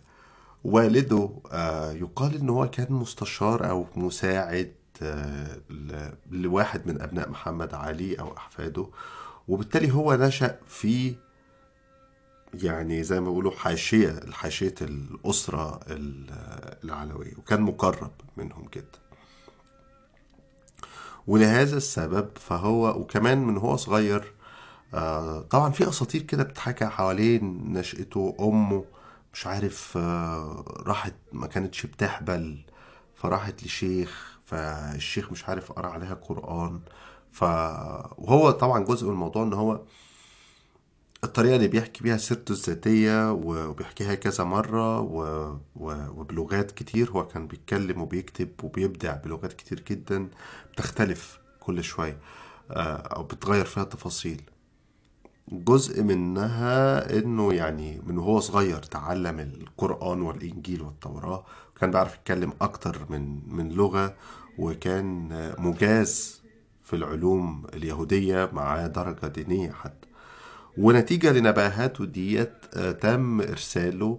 [0.64, 1.30] والده
[1.92, 4.72] يقال إن هو كان مستشار أو مساعد
[6.30, 8.86] لواحد من أبناء محمد علي أو أحفاده
[9.48, 11.14] وبالتالي هو نشأ في
[12.54, 18.98] يعني زي ما بيقولوا حاشية حاشية الأسرة ال- العلوية وكان مقرب منهم جدا.
[21.26, 24.32] ولهذا السبب فهو وكمان من هو صغير
[24.94, 28.36] آه، طبعا في أساطير كده بتحكى حوالين نشأته.
[28.40, 28.84] أمه
[29.32, 32.58] مش عارف آه، راحت ما كانتش بتحبل
[33.16, 36.80] فراحت لشيخ فالشيخ مش عارف قرأ عليها قرآن.
[37.32, 37.42] ف
[38.18, 39.80] وهو طبعا جزء من الموضوع إن هو
[41.24, 45.18] الطريقة اللي بيحكي بيها سيرته الذاتية وبيحكيها كذا مرة و...
[45.76, 46.06] و...
[46.16, 47.10] وبلغات كتير.
[47.10, 50.28] هو كان بيتكلم وبيكتب وبيبدع بلغات كتير جدا.
[50.72, 52.18] بتختلف كل شوية
[52.70, 54.42] آه، أو بتغير فيها تفاصيل
[55.48, 61.44] جزء منها إنه يعني من وهو صغير تعلم القرآن والإنجيل والتوراة.
[61.76, 64.14] وكان بيعرف يتكلم أكتر من من لغة
[64.58, 66.42] وكان مجاز
[66.84, 70.08] في العلوم اليهودية مع درجة دينية حتى.
[70.78, 74.18] ونتيجة لنباهاته ديت آه، تم إرساله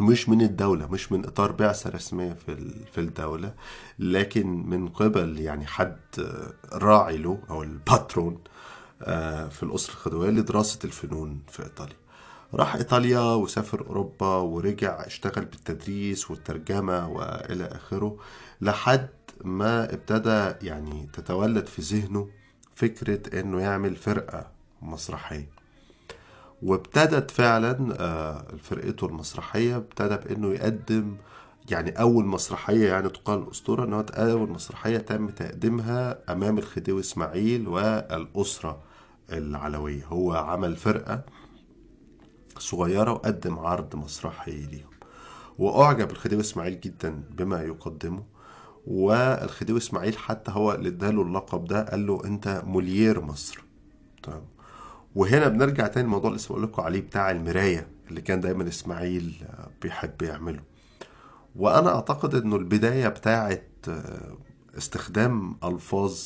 [0.00, 3.54] مش من الدولة مش من إطار بعثة رسمية في في الدولة
[3.98, 8.38] لكن من قبل يعني حد آه، راعي له أو الباترون
[9.02, 12.01] آه، في الأسرة الخديوية لدراسة الفنون في إيطاليا.
[12.54, 18.16] راح إيطاليا وسافر أوروبا ورجع اشتغل بالتدريس والترجمة وإلى آخره
[18.60, 19.08] لحد
[19.44, 22.28] ما ابتدى يعني تتولد في ذهنه
[22.74, 24.46] فكرة إنه يعمل فرقة
[24.82, 25.48] مسرحية.
[26.62, 31.16] وابتدت فعلا آه، فرقته المسرحية ابتدى بأنه يقدم
[31.70, 37.68] يعني أول مسرحية يعني تقال الأسطورة إن هو أول مسرحية تم تقديمها أمام الخديوي إسماعيل
[37.68, 38.78] والأسرة
[39.32, 40.04] العلوية.
[40.04, 41.22] هو عمل فرقة
[42.58, 44.90] صغيرة وقدم عرض مسرحي ليهم.
[45.58, 48.24] وأعجب الخديوي إسماعيل جدا بما يقدمه
[48.86, 53.64] والخديوي إسماعيل حتى هو اللي اداله اللقب ده قال له أنت موليير مصر.
[54.22, 54.44] تمام.
[55.14, 59.44] وهنا بنرجع تاني الموضوع اللي بقول لكم عليه بتاع المراية اللي كان دايما إسماعيل
[59.82, 60.62] بيحب يعمله.
[61.56, 64.36] وأنا أعتقد إنه البداية بتاعت آه،
[64.78, 66.18] استخدام ألفاظ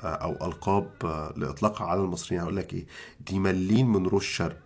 [0.00, 0.90] أو ألقاب
[1.36, 2.86] لإطلاقها على المصريين هقول لك إيه
[3.20, 4.60] دي مارلين مونرو الشرق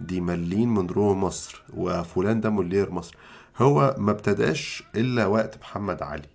[0.00, 3.16] دي مارلين مونرو مصر وفلان ده موليير مصر.
[3.56, 6.28] هو ما ابتداش إلا وقت محمد علي.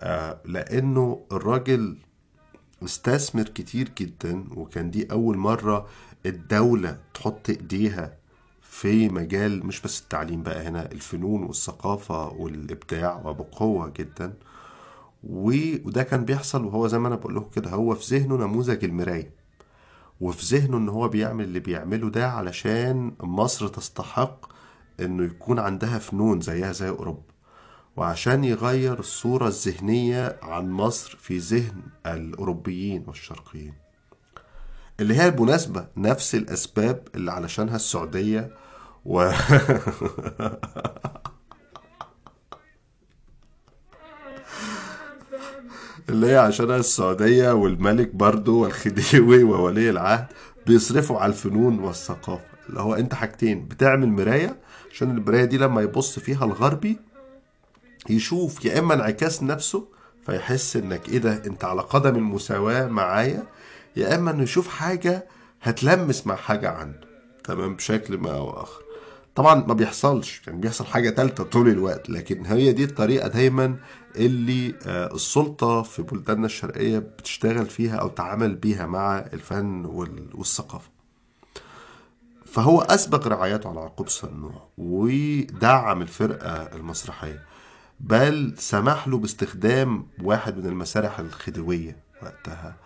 [0.00, 1.96] آه، لأنه الراجل
[2.84, 5.86] استثمر كتير جدا وكان دي أول مرة
[6.26, 8.16] الدولة تحط إيديها
[8.62, 14.34] في مجال مش بس التعليم بقى هنا الفنون والثقافة والإبداع وبقوة جدا.
[15.24, 19.41] وده كان بيحصل وهو زي ما أنا بقول لكم كده هو في ذهنه نموذج المراية.
[20.22, 24.52] وفي ذهنه إن هو بيعمل اللي بيعمله ده علشان مصر تستحق
[25.00, 27.22] إنه يكون عندها فنون زيها زي أوروبا.
[27.96, 33.74] وعشان يغير الصورة الذهنية عن مصر في ذهن الأوروبيين والشرقيين.
[35.00, 38.50] اللي هي بالمناسبة نفس الأسباب اللي علشانها السعودية
[39.04, 39.30] و...
[46.12, 50.26] اللي هي عشانها السعودية والملك برضو والخديوي وولي العهد
[50.66, 52.44] بيصرفوا على الفنون والثقافة.
[52.68, 54.56] اللي هو انت حاجتين بتعمل مراية
[54.92, 56.98] عشان المراية دي لما يبص فيها الغربي
[58.10, 59.88] يشوف يا إما انعكاس نفسه
[60.26, 63.42] فيحس إنك إيه ده أنت على قدم المساواة معايا
[63.96, 65.26] يا إما إنه يشوف حاجة
[65.62, 67.00] هتلمس مع حاجة عنده.
[67.44, 68.81] تمام؟ بشكل ما أو آخر.
[69.34, 73.76] طبعا ما بيحصلش يعني بيحصل حاجة تالتة طول الوقت لكن هي دي الطريقة دايما
[74.16, 80.90] اللي آه، السلطة في بلداننا الشرقية بتشتغل فيها أو تعامل بيها مع الفن وال- والثقافة.
[82.46, 87.42] فهو أسبق رعايته على يعقوب صنوع ودعم الفرقة المسرحية
[88.00, 92.76] بل سمح له باستخدام واحد من المسارح الخديوية وقتها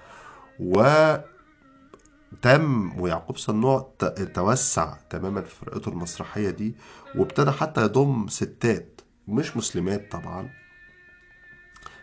[2.32, 3.92] وتم ويعقوب صنوع
[4.34, 6.74] توسع تماما في فرقته المسرحية دي
[7.14, 10.50] وابتدى حتى يضم ستات مش مسلمات طبعا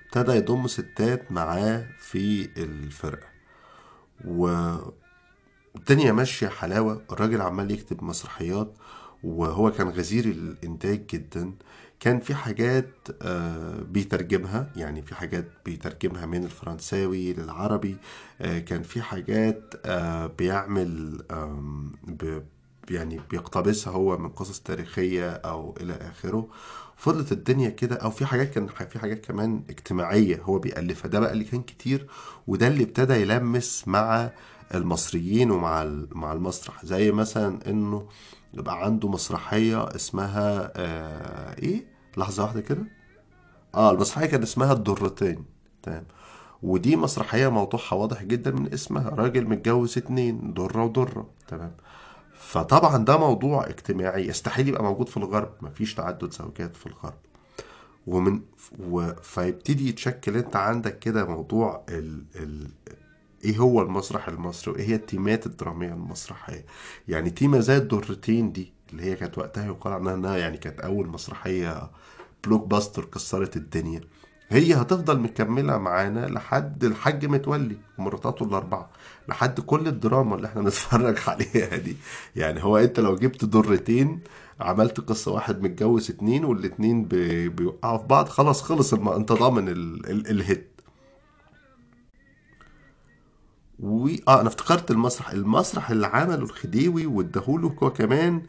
[0.06, 3.28] ابتدى يضم ستات معاه في الفرقة.
[4.26, 4.48] و
[5.76, 8.74] الدنيا ماشية حلاوة الراجل عمال يكتب مسرحيات
[9.24, 11.54] وهو كان غزير الإنتاج جدا.
[12.04, 12.90] كان في حاجات
[13.22, 17.98] آه، بيترجمها يعني في حاجات بيترجمها من الفرنساوي للعربي
[18.42, 21.22] آه، كان في حاجات آه، بيعمل
[22.90, 26.48] يعني بيقتبسها هو من قصص تاريخية أو إلى آخره.
[26.98, 27.96] فضلت الدنيا كده.
[27.96, 31.10] أو في حاجات كان في حاجات كمان اجتماعية هو بيألفها.
[31.10, 32.08] ده بقى اللي كان كتير
[32.48, 34.30] وده اللي ابتدى يلمس مع
[34.76, 36.86] المصريين ومع مع المسرح.
[36.86, 38.08] زي مثلا إنه
[38.54, 42.84] يبقى عنده مسرحية اسمها آه إيه؟ لحظة واحدة كده؟
[43.76, 45.46] آه المسرحيه كان اسمها الضرتين
[45.84, 46.04] تمام.
[46.64, 51.72] ودي مسرحية موضوعها واضح جدا من اسمها راجل متجوز اتنين ضره وضره تمام.
[52.34, 57.14] فطبعا ده موضوع اجتماعي يستحيل يبقى موجود في الغرب مفيش تعدد زوجات في الغرب.
[58.08, 58.42] ومن
[58.80, 59.14] و...
[59.22, 62.24] فيبتدي يتشكل انت عندك كده موضوع ال...
[62.36, 62.68] ال...
[63.46, 66.66] إيه هو المسرح المصري وايه هي التيمات الدرامية المسرحية.
[67.08, 71.08] يعني تيمة زي الضرتين دي اللي هي كانت وقتها يقال عنها إنها يعني كانت أول
[71.08, 71.92] مسرحية
[72.46, 74.02] blockbuster كسرت الدنيا.
[74.50, 78.90] هي هتفضل مكملة معانا لحد الحاج متولي ومراتاته الأربعة
[79.30, 81.98] لحد كل الدراما اللي إحنا بنتفرج عليها دي.
[82.36, 84.20] يعني هو أنت لو جبت درتين
[84.60, 89.10] عملت قصة واحد متجوز اتنين والاتنين بي- بيوقعوا في بعض خلاص خلص الم...
[89.10, 90.10] انت ضامن ال...
[90.12, 90.28] ال...
[90.30, 90.70] الهيت.
[93.80, 98.42] و آه أنا افتكرت المسرح المسرح اللي عمله الخديوي واداهوله هو كمان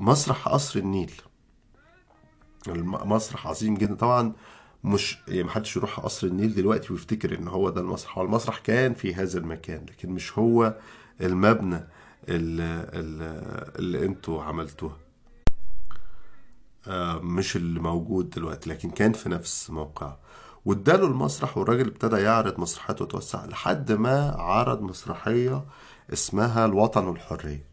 [0.00, 1.12] مسرح قصر النيل.
[2.68, 3.94] الم- مسرح عظيم جدا.
[3.94, 4.32] طبعا
[4.84, 8.18] مش يعني محدش يروح قصر النيل دلوقتي ويفتكر إن هو ده المسرح.
[8.18, 10.76] هو المسرح كان في هذا المكان لكن مش هو
[11.20, 11.80] المبنى
[12.28, 12.90] اللي,
[13.78, 14.96] اللي, أنتوا عملتوه.
[16.86, 20.18] آه، مش اللي موجود دلوقتي لكن كان في نفس موقعه.
[20.64, 25.64] واداله المسرح والراجل ابتدى يعرض مسرحيات وتوسع لحد ما عرض مسرحية
[26.12, 27.71] اسمها الوطن والحرية.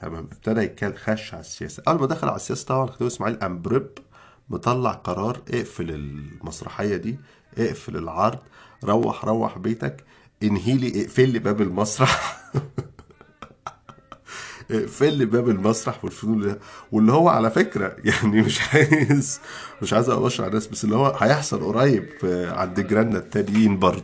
[0.00, 0.28] تمام.
[0.32, 1.82] ابتدى يتكلم خش على السياسة.
[1.88, 3.88] أول ما دخل على السياسة طبعا خديوي إسماعيل قام برب
[4.50, 7.18] مطلع قرار اقفل المسرحية دي
[7.58, 8.38] اقفل العرض
[8.84, 10.04] روح روح بيتك
[10.42, 12.38] انهيلي اقفل لي باب المسرح.
[14.70, 16.58] اقفل لي باب المسرح والفنون اللي-
[16.92, 19.40] واللي هو على فكرة يعني مش عايز
[19.82, 22.08] مش عايز أبشر على الناس بس اللي هو هيحصل قريب
[22.52, 24.02] عند جيراننا التانيين برضه.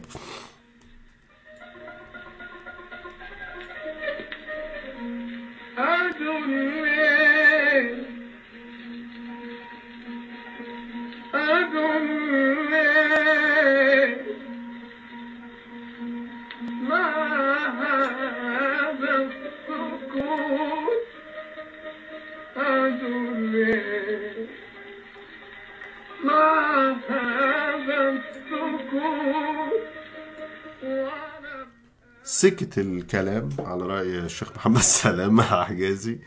[32.44, 36.18] سكت الكلام على رأي الشيخ محمد سلام مع حجازي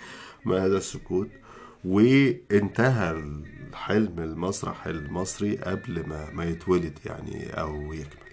[0.45, 1.29] ما هذا السكوت.
[1.85, 8.31] وانتهى الحلم المسرح المصري قبل ما ما يتولد يعني أو يكمل.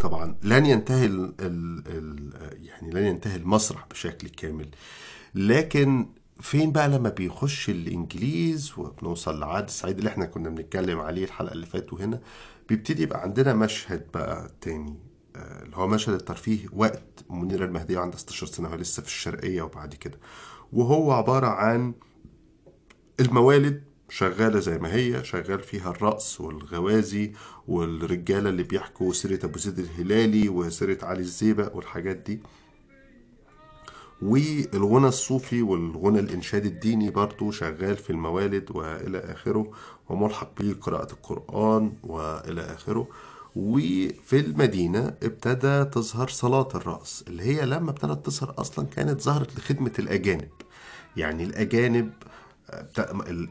[0.00, 2.32] طبعا لن ينتهي ال ال ال
[2.64, 4.68] يعني لن ينتهي المسرح بشكل كامل.
[5.34, 6.06] لكن
[6.40, 11.66] فين بقى لما بيخش الإنجليز وبنوصل لعهد السعيد اللي إحنا كنا بنتكلم عليه الحلقة اللي
[11.66, 12.20] فاتت وهنا
[12.68, 15.11] بيبتدي يبقى عندنا مشهد بقى تاني.
[15.36, 19.94] اللي هو مشهد الترفيه وقت منيرة المهدية عندها 16 سنة وهي لسه في الشرقية وبعد
[19.94, 20.18] كده.
[20.72, 21.94] وهو عبارة عن
[23.20, 27.32] الموالد شغالة زي ما هي شغال فيها الرقص والغوازي
[27.68, 32.40] والرجالة اللي بيحكوا سيرة أبو زيد الهلالي وسيرة علي الزيبق والحاجات دي.
[34.22, 39.70] والغنى الصوفي والغنى الإنشاد الديني برضو شغال في الموالد وإلى آخره
[40.08, 43.08] وملحق به قراءة القرآن وإلى آخره.
[43.56, 49.92] وفي المدينة ابتدى تظهر صلاة الرأس اللي هي لما ابتدت تظهر أصلا كانت ظهرت لخدمة
[49.98, 50.48] الأجانب.
[51.16, 52.10] يعني الأجانب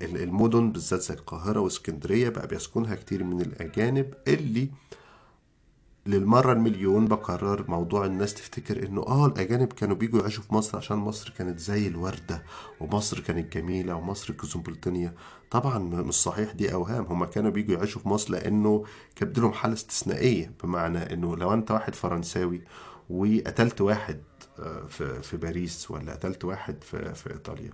[0.02, 4.70] المدن بالذات زي القاهرة واسكندرية بقى بيسكنها كتير من الأجانب اللي
[6.06, 10.98] للمرة المليون بقرر موضوع الناس تفتكر إنه آه الأجانب كانوا بيجوا يعيشوا في مصر عشان
[10.98, 12.44] مصر كانت زي الوردة
[12.80, 15.14] ومصر كانت جميلة ومصر كوزمبوليتانية
[15.52, 17.04] طبعا مش صحيح دي أوهام.
[17.06, 18.84] هما كانوا بيجوا يعيشوا في مصر لأنه
[19.16, 22.62] كانت لهم حالة استثنائية بمعنى إنه لو أنت واحد فرنساوي
[23.10, 24.22] وقتلت واحد
[24.60, 27.72] آه، في في باريس ولا قتلت واحد في في إيطاليا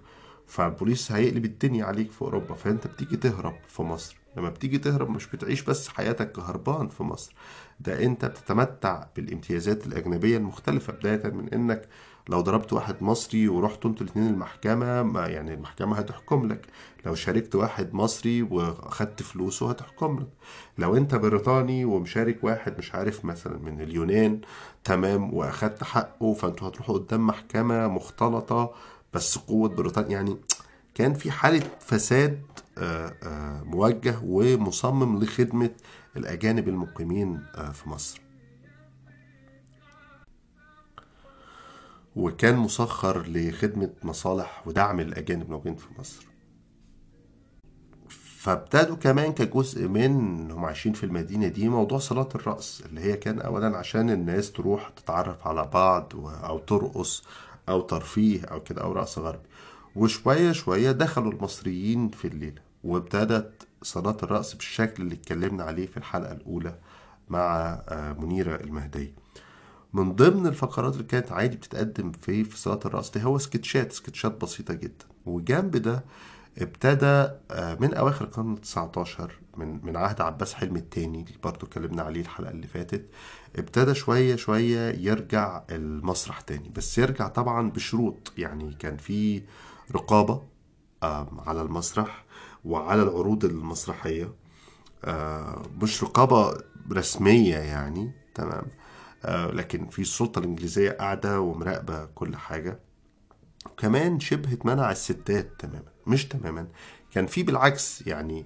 [0.47, 4.17] فالبوليس هيقلب الدنيا عليك في أوروبا فأنت بتيجي تهرب في مصر.
[4.37, 7.33] لما بتيجي تهرب مش بتعيش بس حياتك كهربان في مصر.
[7.79, 11.87] ده انت بتتمتع بالامتيازات الاجنبية المختلفة بداية من انك
[12.29, 16.65] لو ضربت واحد مصري ورحتوا أنتوا الاثنين المحكمة ما يعني المحكمة هتحكم لك.
[17.05, 20.27] لو شاركت واحد مصري واخدت فلوسه هتحكم لك.
[20.77, 24.41] لو انت بريطاني ومشارك واحد مش عارف مثلا من اليونان
[24.83, 28.73] تمام واخدت حقه فانتوا هتروحوا قدام محكمة مختلطة
[29.13, 30.09] بس قوة بريطانيا.
[30.11, 30.37] يعني
[30.95, 32.41] كان في حالة فساد
[33.63, 35.69] موجه ومصمم لخدمة
[36.17, 38.21] الأجانب المقيمين آه، في مصر.
[42.15, 46.27] وكان مسخر لخدمة مصالح ودعم الأجانب الموجودين في مصر.
[48.37, 53.41] فابتدوا كمان كجزء من انهم عايشين في المدينة دي موضوع صلاة الرأس اللي هي كان
[53.41, 56.13] أولا عشان الناس تروح تتعرف على بعض
[56.43, 57.23] أو ترقص
[57.69, 59.47] أو ترفيه أو كده أو رقص غربي.
[59.95, 62.66] وشوية شوية دخلوا المصريين في الليلة.
[62.83, 66.75] وابتدت صلاة الرأس بالشكل اللي اتكلمنا عليه في الحلقة الأولى
[67.29, 67.55] مع
[67.89, 69.13] آه، منيرة المهدية.
[69.93, 74.41] من ضمن الفقرات اللي كانت عادي بتتقدم في في صلاة الرقص دي هو سكتشات سكتشات
[74.41, 75.05] بسيطة جدا.
[75.25, 76.03] وجنب ده
[76.57, 77.05] ابتدى
[77.51, 82.03] آه، من أواخر القرن ال 19 من من عهد عباس حلمي التاني اللي برضه اتكلمنا
[82.03, 83.05] عليه الحلقة اللي فاتت
[83.55, 86.69] ابتدى شوية شوية يرجع المسرح تاني.
[86.75, 88.33] بس يرجع طبعا بشروط.
[88.37, 89.41] يعني كان في
[89.91, 90.43] رقابة
[91.47, 92.25] على المسرح
[92.67, 94.33] وعلى العروض المسرحية.
[95.05, 96.57] آه، مش رقابة
[96.91, 98.65] رسمية يعني تمام.
[99.25, 102.79] آه، لكن في السلطة الإنجليزية قاعدة ومراقبة كل حاجة.
[103.77, 106.67] كمان شبه منع الستات تماما مش تماما.
[107.11, 108.45] كان في بالعكس يعني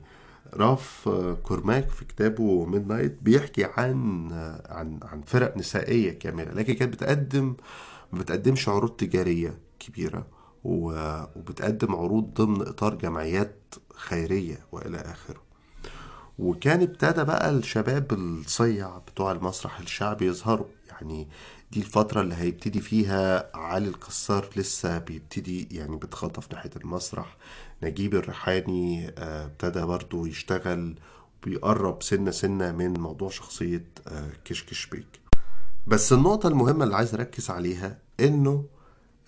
[0.54, 1.10] راف
[1.44, 4.32] كورماك في كتابه Midnight بيحكي عن
[4.70, 7.56] عن عن فرق نسائية كاملة لكن كانت بتقدم
[8.12, 10.20] ما بتقدمش عروض تجارية كبيرة.
[10.20, 15.42] و- وبتقدم عروض ضمن إطار جمعيات خيرية وإلى آخره.
[16.40, 20.66] وكان ابتدى بقى الشباب الصيع بتوع المسرح الشعبي يظهروا.
[20.90, 21.28] يعني
[21.72, 27.38] دي الفترة اللي هيبتدي فيها علي الكسار لسه بيبتدي يعني بيتخطف ناحية المسرح.
[27.84, 30.96] نجيب الريحاني آه، ابتدى برضو يشتغل
[31.44, 35.20] بيقرب سنة سنة من موضوع شخصية آه، كشكش بيك.
[35.88, 38.66] بس النقطة المهمة اللي عايز أركز عليها إنه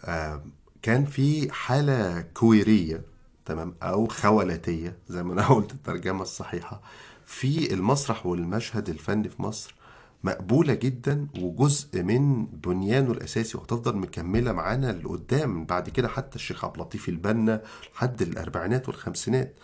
[0.06, 0.44] آه،
[0.84, 3.02] كان في حالة كويرية
[3.46, 6.82] تمام أو خولتية زي ما أنا قلت الترجمة الصحيحة
[7.26, 9.76] في المسرح والمشهد الفني في مصر
[10.24, 16.76] مقبولة جدا وجزء من بنيانه الأساسي وهتفضل مكملة معانا لقدام بعد كده حتى الشيخ عبد
[16.76, 17.62] اللطيف البنا
[17.94, 19.56] لحد الأربعينات والخمسينات.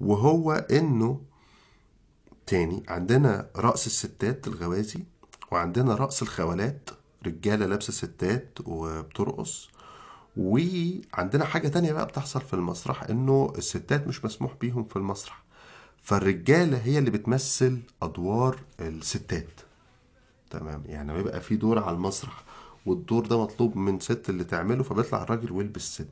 [0.00, 1.20] وهو إنه
[2.46, 5.00] تاني عندنا رقص الستات الغوازي
[5.52, 6.90] وعندنا رقص الخولات
[7.26, 9.69] رجالة لابسة ستات وبترقص
[10.40, 15.42] وعندنا حاجة تانية بقى بتحصل في المسرح إنه الستات مش مسموح بيهم في المسرح.
[16.02, 19.60] فالرجالة هي اللي بتمثل أدوار الستات.
[20.50, 22.44] تمام؟ يعني لما يبقى في دور على المسرح
[22.86, 26.08] والدور ده مطلوب من ست اللي تعمله فبيطلع الراجل ويلبس ست.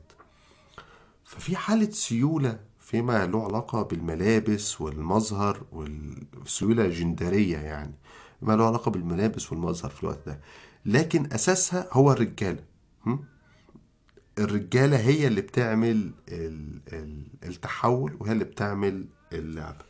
[1.23, 7.93] ففي حالة سيولة فيما له علاقة بالملابس والمظهر والسيولة جندرية يعني
[8.41, 10.39] ما له علاقة بالملابس والمظهر في الوقت ده.
[10.85, 12.63] لكن أساسها هو الرجالة.
[14.39, 19.85] هم؟ الرجالة هي اللي بتعمل ال- ال- التحول وهي اللي بتعمل اللعبة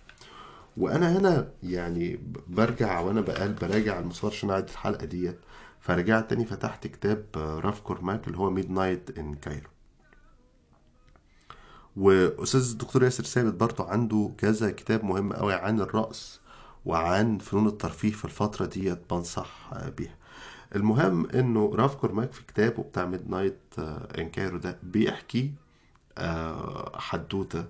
[0.78, 5.39] وأنا هنا يعني برجع وأنا بقال براجع المسار عشان أعد الحلقة ديت.
[5.82, 9.70] فرجعت تاني فتحت كتاب راف كورماك اللي هو Midnight in Cairo.
[11.97, 16.41] وأستاذ الدكتور ياسر ثابت برضه عنده كذا كتاب مهم قوي عن الرقص
[16.86, 20.16] وعن فنون الترفيه في الفترة ديت بنصح بيها.
[20.76, 23.60] المهم إنه راف كورماك في كتابه بتاع Midnight
[24.18, 25.51] in Cairo ده بيحكي
[26.17, 27.65] آه، حدوتة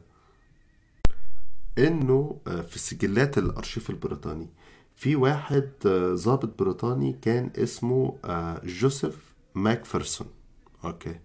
[1.78, 4.50] إنه آه، في سجلات الأرشيف البريطاني.
[4.95, 10.28] في واحد آه، ضابط بريطاني كان اسمه آه، جوزيف ماكفرسون.
[10.86, 11.20] أوكي.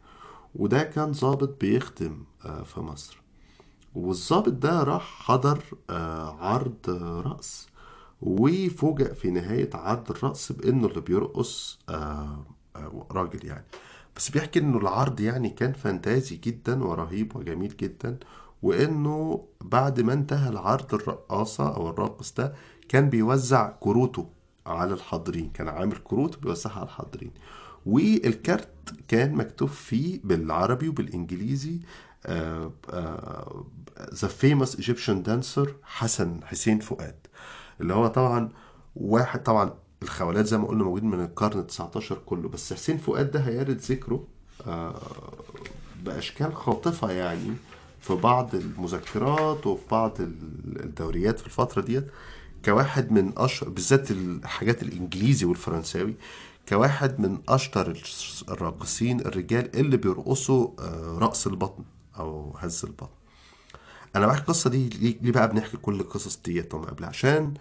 [0.55, 3.20] وده كان ضابط بيخدم آه، في مصر.
[3.95, 7.68] والضابط ده راح حضر آه، عرض آه، رقص
[8.23, 12.45] وفوجئ في نهاية عرض الرقص بأنه اللي بيرقص آه،
[12.77, 13.65] آه، راجل يعني.
[14.17, 18.19] بس بيحكي إنه العرض يعني كان فانتازي جدا ورهيب وجميل جدا
[18.62, 22.55] وإنه بعد ما انتهى العرض الرقاصة أو الراقص ده
[22.89, 24.29] كان بيوزع كروته
[24.67, 27.31] على الحاضرين كان عامل كروت بيوزعها على الحاضرين.
[27.87, 28.69] والكارت
[29.09, 31.81] كان مكتوب فيه بالعربي وبالإنجليزي
[32.27, 32.73] آه،
[34.15, 37.17] the famous Egyptian dancer حسن حسين فؤاد.
[37.81, 38.49] اللي هو طبعا
[38.97, 43.31] واحد طبعا الخولات زي ما قلنا موجود من القرن ال 19 كله بس حسين فؤاد
[43.31, 44.25] ده هيرد ذكره
[44.66, 45.01] آه،
[46.05, 47.53] بأشكال خاطفة يعني
[48.01, 52.07] في بعض المذكرات وفي بعض ال- الدوريات في الفترة ديت.
[52.64, 56.14] كواحد من اشهر بالذات الحاجات الإنجليزي والفرنساوي
[56.68, 57.99] كواحد من أشطر
[58.49, 61.85] الراقصين الرجال اللي بيرقصوا آه، رقص البطن
[62.18, 63.07] أو هز البطن.
[64.17, 64.89] أنا بحكي القصة دي
[65.23, 67.55] ليه بقى بنحكي كل القصص ديت وما قبلها؟ عشان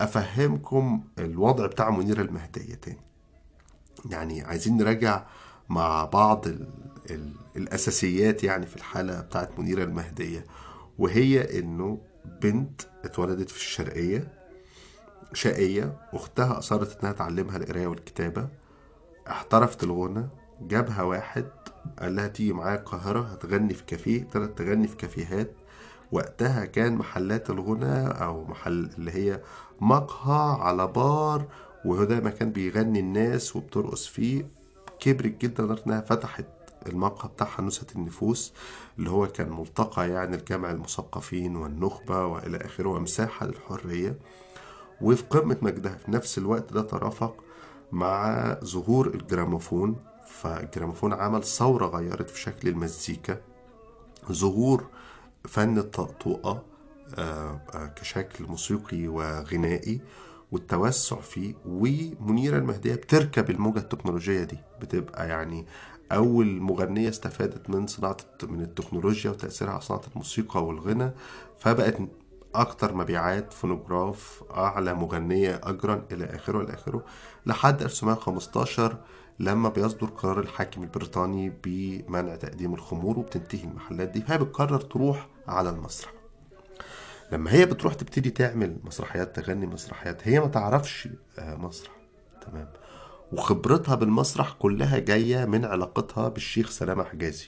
[0.00, 2.98] أفهمكم الوضع بتاع منيره المهدية تاني.
[4.10, 5.26] يعني عايزين نراجع
[5.68, 6.68] مع بعض ال
[7.10, 10.44] ال الأساسيات يعني في الحالة بتاعت منيره المهدية
[10.98, 11.98] وهي إنه
[12.42, 14.32] بنت اتولدت في الشرقية
[15.32, 18.48] شقية أختها أصرت إنها تعلمها القراية والكتابة
[19.28, 20.26] احترفت الغنى
[20.60, 21.46] جابها واحد
[21.98, 25.50] قال لها تيجي معايا القاهرة هتغني في كافيه ابتدت تغني في كافيهات
[26.12, 29.40] وقتها كان محلات الغنى أو محل اللي هي
[29.80, 31.44] مقهى على بار
[31.84, 34.46] وهو ده مكان بيغني الناس وبترقص فيه.
[35.00, 36.44] كبرت جدا لدرجة إنها فتحت
[36.86, 38.52] المقهى بتاعها نزهة النفوس
[38.98, 44.18] اللي هو كان ملتقى يعني الجمع المثقفين والنخبة وإلى آخره ومساحة للحرية.
[45.00, 47.34] وفي قمة مجدها في نفس الوقت ده ترافق
[47.92, 49.96] مع ظهور الجراموفون.
[50.28, 53.40] فالجراموفون عمل ثورة غيرت في شكل المزيكا.
[54.32, 54.86] ظهور
[55.44, 56.62] فن الطقطقة
[57.18, 60.00] آه، آه، كشكل موسيقي وغنائي
[60.52, 64.58] والتوسع فيه ومنيرة المهدية بتركب الموجة التكنولوجية دي.
[64.80, 65.66] بتبقى يعني
[66.12, 71.10] أول مغنية استفادت من صناعة من التكنولوجيا وتأثيرها على صناعة الموسيقى والغنى.
[71.58, 71.98] فبقت
[72.54, 77.04] أكتر مبيعات فونوجراف أعلى مغنية أجرا إلى آخره إلى آخره
[77.46, 78.96] لحد 1915
[79.40, 85.70] لما بيصدر قرار الحاكم البريطاني بمنع تقديم الخمور وبتنتهي المحلات دي فهي بتقرر تروح على
[85.70, 86.12] المسرح.
[87.32, 91.08] لما هي بتروح تبتدي تعمل مسرحيات تغني مسرحيات هي ما تعرفش
[91.38, 91.92] آه، مسرح.
[92.46, 92.68] تمام.
[93.32, 97.46] وخبرتها بالمسرح كلها جاية من علاقتها بالشيخ سلامة حجازي.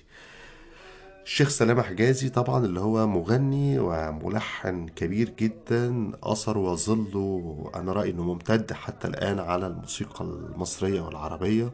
[1.25, 8.23] الشيخ سلامة حجازي طبعا اللي هو مغني وملحن كبير جدا أثره وظله أنا رأيي إنه
[8.23, 11.73] ممتد حتى الآن على الموسيقى المصرية والعربية.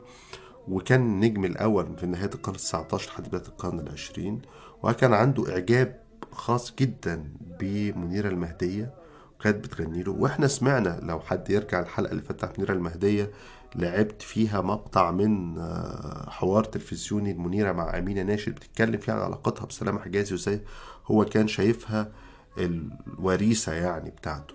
[0.68, 4.42] وكان النجم الأول في نهاية القرن التسعتاشر لحد بداية القرن العشرين.
[4.82, 6.00] وكان عنده إعجاب
[6.32, 7.24] خاص جدا
[7.60, 8.94] بمنيرة المهدية
[9.38, 10.12] وكانت بتغني له.
[10.12, 13.30] وإحنا سمعنا لو حد يرجع الحلقة اللي فاتت منيرة المهدية
[13.76, 19.66] لعبت فيها مقطع من آه، حوار تلفزيوني المنيرة مع أمينة ناشد بتتكلم فيه عن علاقتها
[19.66, 20.60] بسلام حجازي وإزاي
[21.06, 22.12] هو كان شايفها
[22.58, 24.54] الوريثة يعني بتاعته.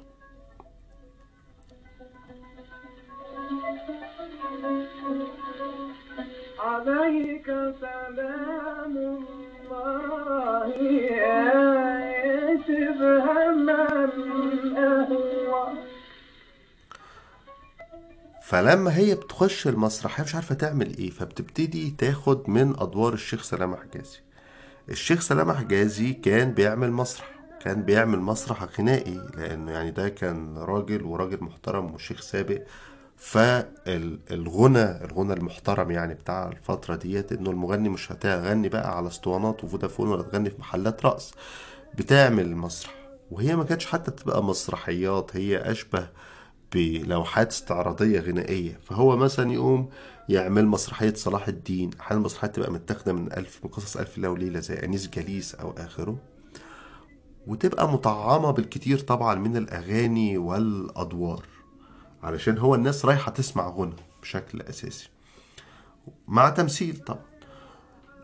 [6.59, 7.45] عليك
[7.81, 8.97] سلام
[9.71, 15.30] الله يا شبه من أهوى
[18.51, 23.77] فلما هي بتخش المسرح هي مش عارفة تعمل إيه فبتبتدي تاخد من أدوار الشيخ سلامة
[23.77, 24.17] حجازي.
[24.89, 27.31] الشيخ سلامة حجازي كان بيعمل مسرح
[27.61, 32.61] كان بيعمل مسرح غنائي لأنه يعني ده كان راجل وراجل محترم وشيخ سابق.
[33.17, 40.07] فالغنى الغنى المحترم يعني بتاع الفترة ديت إنه المغني مش هتغني بقى على اسطوانات وفودافون
[40.09, 41.33] ولا تغني في محلات رقص
[41.97, 42.93] بتعمل مسرح.
[43.31, 46.07] وهي ما كانتش حتى بتبقى مسرحيات هي أشبه
[46.73, 48.79] بلوحات استعراضية غنائية.
[48.83, 49.89] فهو مثلا يقوم
[50.29, 51.91] يعمل مسرحية صلاح الدين.
[51.99, 55.71] أحيانا المسرحيات تبقى متاخدة من ألف من قصص ألف ليلة وليلة زي أنيس جليس أو
[55.71, 56.17] آخره؟
[57.47, 61.45] وتبقى مطعمة بالكتير طبعا من الأغاني والأدوار.
[62.23, 65.09] علشان هو الناس رايحة تسمع غنى بشكل أساسي.
[66.27, 67.31] مع تمثيل طبعا.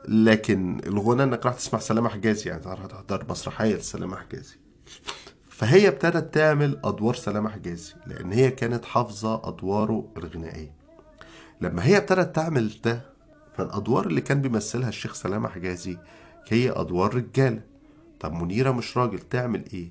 [0.07, 4.55] لكن الغنى إنك راح تسمع سلامة حجازي يعني راح تحضر مسرحية لسلامة حجازي
[5.57, 10.71] فهي ابتدت تعمل أدوار سلامة حجازي لأن هي كانت حافظة أدواره الغنائية.
[11.61, 13.01] لما هي ابتدت تعمل ده
[13.55, 15.97] فالأدوار اللي كان بيمثلها الشيخ سلامة حجازي
[16.47, 17.61] هي أدوار رجالة
[18.19, 19.89] طب منيرة مش راجل تعمل إيه؟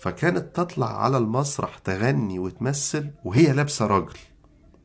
[0.00, 4.18] فكانت تطلع على المسرح تغني وتمثل وهي لابسة راجل.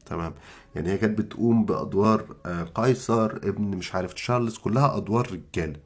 [0.05, 0.33] تمام؟
[0.75, 5.79] يعني هي كانت بتقوم بأدوار آه، قيصر ابن مش عارف تشارلز كلها أدوار رجاله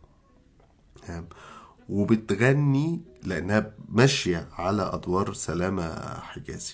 [1.08, 1.28] تمام؟
[1.90, 6.74] وبتغني لأنها ماشية على أدوار سلامة حجازي.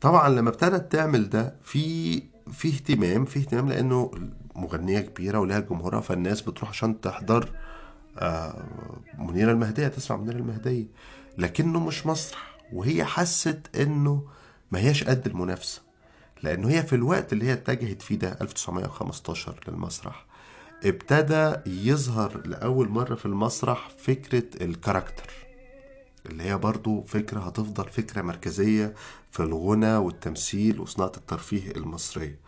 [0.00, 2.14] طبعا لما ابتدت تعمل ده في
[2.52, 4.10] في اهتمام في اهتمام لأنه
[4.56, 7.48] مغنية كبيرة ولها جمهورها فالناس بتروح عشان تحضر
[8.18, 8.64] آه،
[9.18, 10.86] منيرة المهدية تسمع منيرة المهدية.
[11.38, 14.22] لكنه مش مسرح وهي حست إنه
[14.72, 15.80] ما هياش قد المنافسة
[16.42, 20.26] لأنه هي في الوقت اللي هي اتجهت فيه ده 1915 للمسرح
[20.84, 25.30] ابتدى يظهر لأول مرة في المسرح فكرة الكاركتر
[26.26, 28.94] اللي هي برضو فكرة هتفضل فكرة مركزية
[29.30, 32.38] في الغنى والتمثيل وصناعة الترفيه المصرية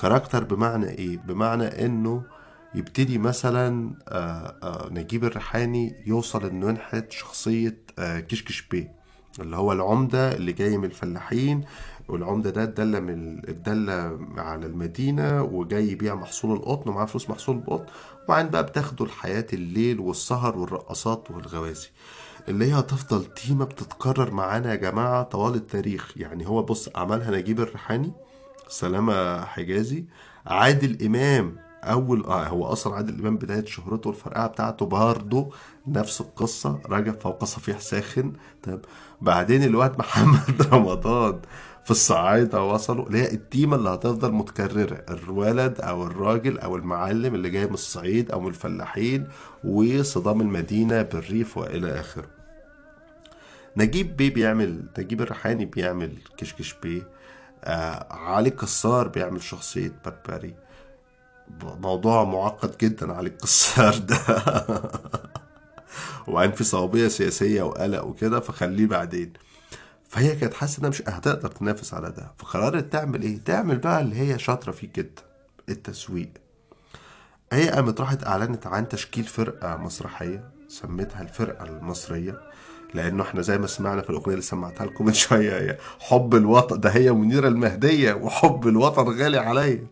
[0.00, 2.22] كاركتر بمعنى إيه؟ بمعنى إنه
[2.74, 8.99] يبتدي مثلا آه، آه، نجيب الريحاني يوصل إنه ينحت شخصية آه، كشكش بيه
[9.40, 11.64] اللي هو العمدة اللي جاي من الفلاحين
[12.08, 17.86] والعمدة ده اتدلى من اتدلى على المدينة وجاي يبيع محصول القطن ومعاه فلوس محصول القطن
[18.24, 21.88] وبعدين بقى بتاخدوا الحياة الليل والسهر والرقصات والغوازي.
[22.48, 26.12] اللي هي هتفضل تيمة بتتكرر معانا يا جماعة طوال التاريخ.
[26.16, 28.12] يعني هو بص عملها نجيب الريحاني
[28.68, 30.04] سلامة حجازي
[30.46, 35.50] عادل إمام أول آه هو أصلا عادل إمام بداية شهرته والفرقعة بتاعته برضه
[35.86, 38.32] نفس القصة رجب فوق صفيح ساخن.
[38.62, 38.80] تمام
[39.20, 41.40] بعدين الواد محمد رمضان
[41.84, 47.50] في الصعايدة وصلوا اللي هي التيمة اللي هتفضل متكررة الولد أو الراجل أو المعلم اللي
[47.50, 49.28] جاي من الصعيد أو من الفلاحين
[49.64, 52.26] وصدام المدينة بالريف وإلى آخره.
[53.76, 57.02] نجيب بيه بيعمل نجيب الريحاني بيعمل كشكش بيه.
[57.64, 60.54] آه علي كسار بيعمل شخصية بربري.
[61.62, 64.18] موضوع معقد جدا علي الكسار ده.
[66.28, 69.32] وبعدين في صعوبية سياسية وقلق وكده فخليه بعدين.
[70.08, 72.32] فهي كانت حاسة إنها مش هتقدر تنافس على ده.
[72.38, 75.22] فقررت تعمل إيه؟ تعمل بقى اللي هي شاطرة فيه جدا
[75.68, 76.30] التسويق.
[77.52, 82.40] هي قامت راحت أعلنت عن تشكيل فرقة مسرحية سميتها الفرقة المصرية
[82.94, 86.90] لأنه إحنا زي ما سمعنا في الأغنية اللي سمعتها لكم من شوية حب الوطن ده
[86.90, 89.86] هي منيرة المهدية وحب الوطن غالي عليا.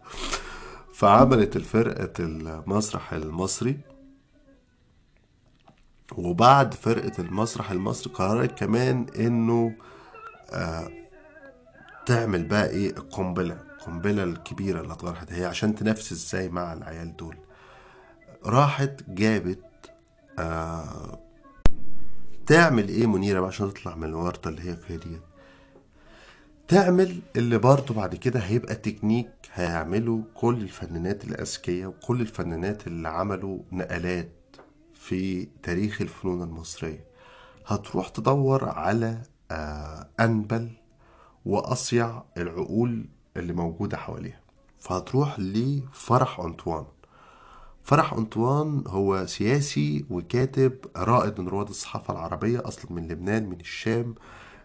[0.98, 3.78] فعملت الفرقة المسرح المصري
[6.16, 9.74] وبعد فرقة المسرح المصري قررت كمان إنه
[10.50, 10.90] آه
[12.06, 17.36] تعمل بقى إيه؟ القنبلة القنبلة الكبيرة اللي هتغير هي عشان تنافس إزاي مع العيال دول.
[18.46, 19.64] راحت جابت
[20.38, 21.18] آه
[22.46, 25.20] تعمل إيه منيرة بقى عشان تطلع من الورطة اللي هي فيها دي
[26.68, 33.58] تعمل اللي برضه بعد كده هيبقى تكنيك هيعمله كل الفنانات الأذكياء وكل الفنانات اللي عملوا
[33.72, 34.32] نقلات
[34.94, 37.04] في تاريخ الفنون المصرية.
[37.66, 40.70] هتروح تدور على آه، أنبل
[41.44, 44.40] وأصيع العقول اللي موجودة حواليها.
[44.78, 46.84] فهتروح لفرح أنطوان.
[47.82, 54.14] فرح أنطوان هو سياسي وكاتب رائد من رواد الصحافة العربية أصلا من لبنان من الشام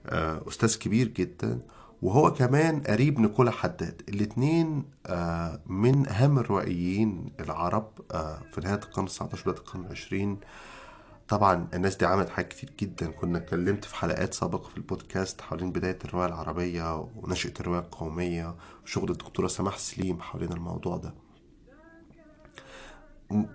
[0.05, 1.59] آه، أستاذ كبير جدا.
[2.03, 4.01] وهو كمان قريب نيكولا حداد.
[4.09, 10.37] الاتنين آه، من أهم الروائيين العرب آه، في نهاية القرن 19 بداية القرن العشرين.
[11.27, 13.11] طبعا الناس دي عملت حاجات كتير جدا.
[13.11, 19.11] كنا اتكلمت في حلقات سابقة في البودكاست حوالين بداية الرواية العربية ونشأة الرواية القومية وشغل
[19.11, 21.13] الدكتورة سماح سليم حوالين الموضوع ده.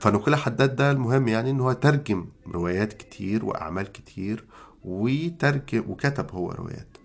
[0.01, 4.45] فنقول حداد ده المهم يعني إن هو ترجم روايات كتير وأعمال كتير
[4.85, 6.98] وترجم وكتب هو روايات.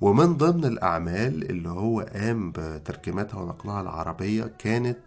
[0.00, 4.98] ومن ضمن الأعمال اللي هو قام بترجمتها ونقلها العربية كانت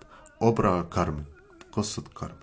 [0.41, 1.23] أوبرا كارمن
[1.71, 2.39] قصة كارمن.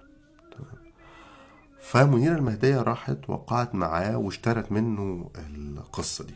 [1.80, 6.34] فمنيرة المهدية راحت وقعت معاه واشترت منه القصة دي.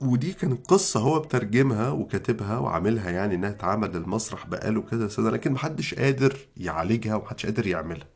[0.00, 5.52] ودي كانت قصة هو بترجمها وكاتبها وعاملها يعني إنها اتعمل للمسرح بقاله كذا سنة لكن
[5.52, 8.06] محدش قادر يعالجها ومحدش قادر يعملها.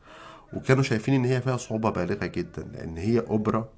[0.53, 3.69] وكانوا شايفين إن هي فيها صعوبة بالغة جدا لأن هي أوبرا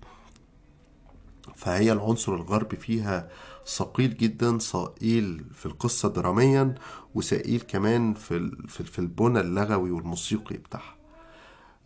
[1.56, 3.30] فهي العنصر الغربي فيها
[3.68, 6.76] ثقيل جدا ثقيل في القصة دراميا
[7.16, 10.95] وثقيل كمان في في البنى اللغوي والموسيقي بتاعها.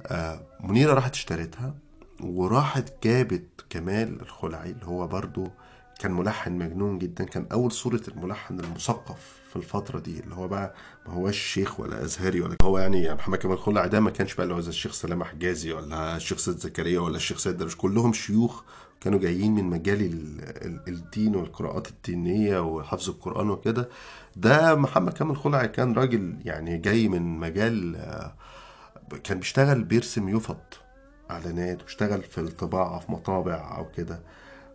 [0.01, 1.75] آه، منيرة راحت اشترتها
[2.21, 5.47] وراحت جابت كمال الخلعي اللي هو برضو
[5.99, 10.73] كان ملحن مجنون جدا كان أول صورة الملحن المثقف في الفترة دي اللي هو بقى
[11.07, 14.43] ما هوش شيخ ولا أزهري ولا هو يعني محمد كمال الخلعي ده ما كانش بقى
[14.43, 18.13] اللي هو زي الشيخ سلامة حجازي ولا الشيخ سيد زكريا ولا الشيخ سيد درويش كلهم
[18.13, 18.63] شيوخ
[19.03, 23.89] كانوا جايين من مجال ال- ال- الدين والقراءات الدينية وحفظ القرآن وكده.
[24.35, 27.95] ده محمد كامل الخلعي كان راجل يعني جاي من مجال
[29.23, 30.79] كان بيشتغل بيرسم يفط
[31.31, 34.19] إعلانات واشتغل في الطباعة في مطابع أو كده.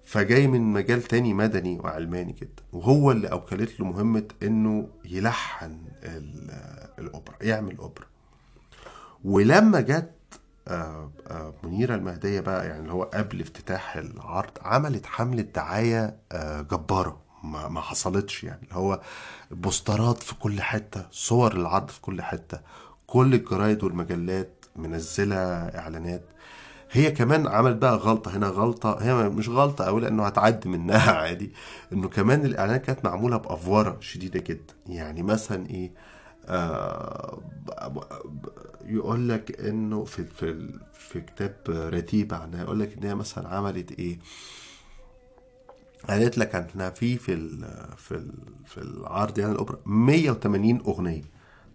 [0.04, 6.88] فجاي من مجال تاني مدني وعلماني جدا وهو اللي أوكلت له مهمة إنه يلحن ال-
[6.98, 8.06] الأوبرا يعمل أوبرا.
[9.24, 10.10] ولما جت
[10.68, 16.60] آه، آه، منيرة المهدية بقى يعني اللي هو قبل افتتاح العرض عملت حملة دعاية آه،
[16.62, 18.60] جبارة ما ما حصلتش يعني.
[18.62, 19.00] اللي هو
[19.50, 22.60] بوسترات في كل حتة صور العرض في كل حتة
[23.06, 25.36] كل الجرايد والمجلات منزلة
[25.78, 26.22] إعلانات.
[26.90, 31.52] هي كمان عملت بقى غلطة هنا غلطة هي مش غلطة أوي لأنه هتعدي منها عادي.
[31.92, 34.74] إنه كمان الإعلانات كانت معمولة بأفورة شديدة جدا.
[34.86, 35.90] يعني مثلا إيه؟
[38.86, 43.92] يقول لك إنه في في في كتاب رتيبة عنها يقول لك ان هي مثلا عملت
[43.92, 44.18] إيه؟
[46.08, 47.48] قالت لك انها في في
[47.96, 48.26] في
[48.66, 51.22] في العرض يعني الأوبرا 180 أغنية.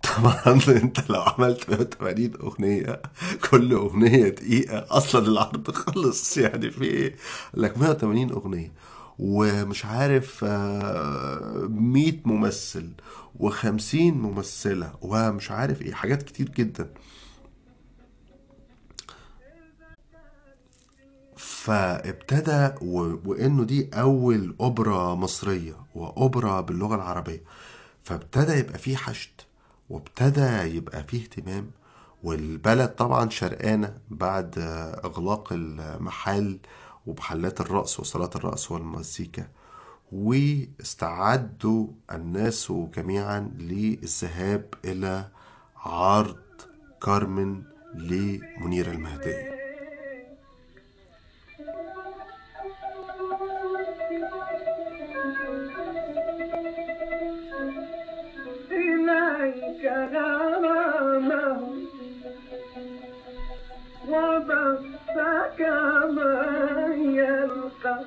[0.18, 3.02] طبعا أنت لو عملت 180 أغنية
[3.52, 7.16] كل أغنية دقيقة أصلا العرض خلص يعني في إيه؟
[7.54, 8.72] لك 180 أغنية.
[9.20, 12.90] ومش عارف آه، 100 ممثل
[13.40, 16.90] و50 ممثلة ومش عارف إيه حاجات كتير جدا.
[21.38, 23.16] فابتدى و...
[23.26, 27.42] وإنه دي أول أوبرا مصرية وأوبرا باللغة العربية.
[28.04, 29.32] فابتدى يبقى فيه حشد
[29.90, 31.72] وابتدى يبقى فيه اهتمام
[32.24, 34.54] والبلد طبعا شرقانة بعد
[35.06, 36.58] إغلاق المحال
[37.08, 39.48] ومحلات الرقص وصالات الرقص والمزيكا
[40.12, 45.28] واستعدوا الناس جميعا للذهاب إلى
[45.78, 46.38] عرض
[47.02, 47.64] كارمن
[47.96, 49.54] لمنيرة المهدية
[58.72, 59.84] إليك
[65.16, 65.62] غرامه وبثك
[66.16, 68.00] ما يلقى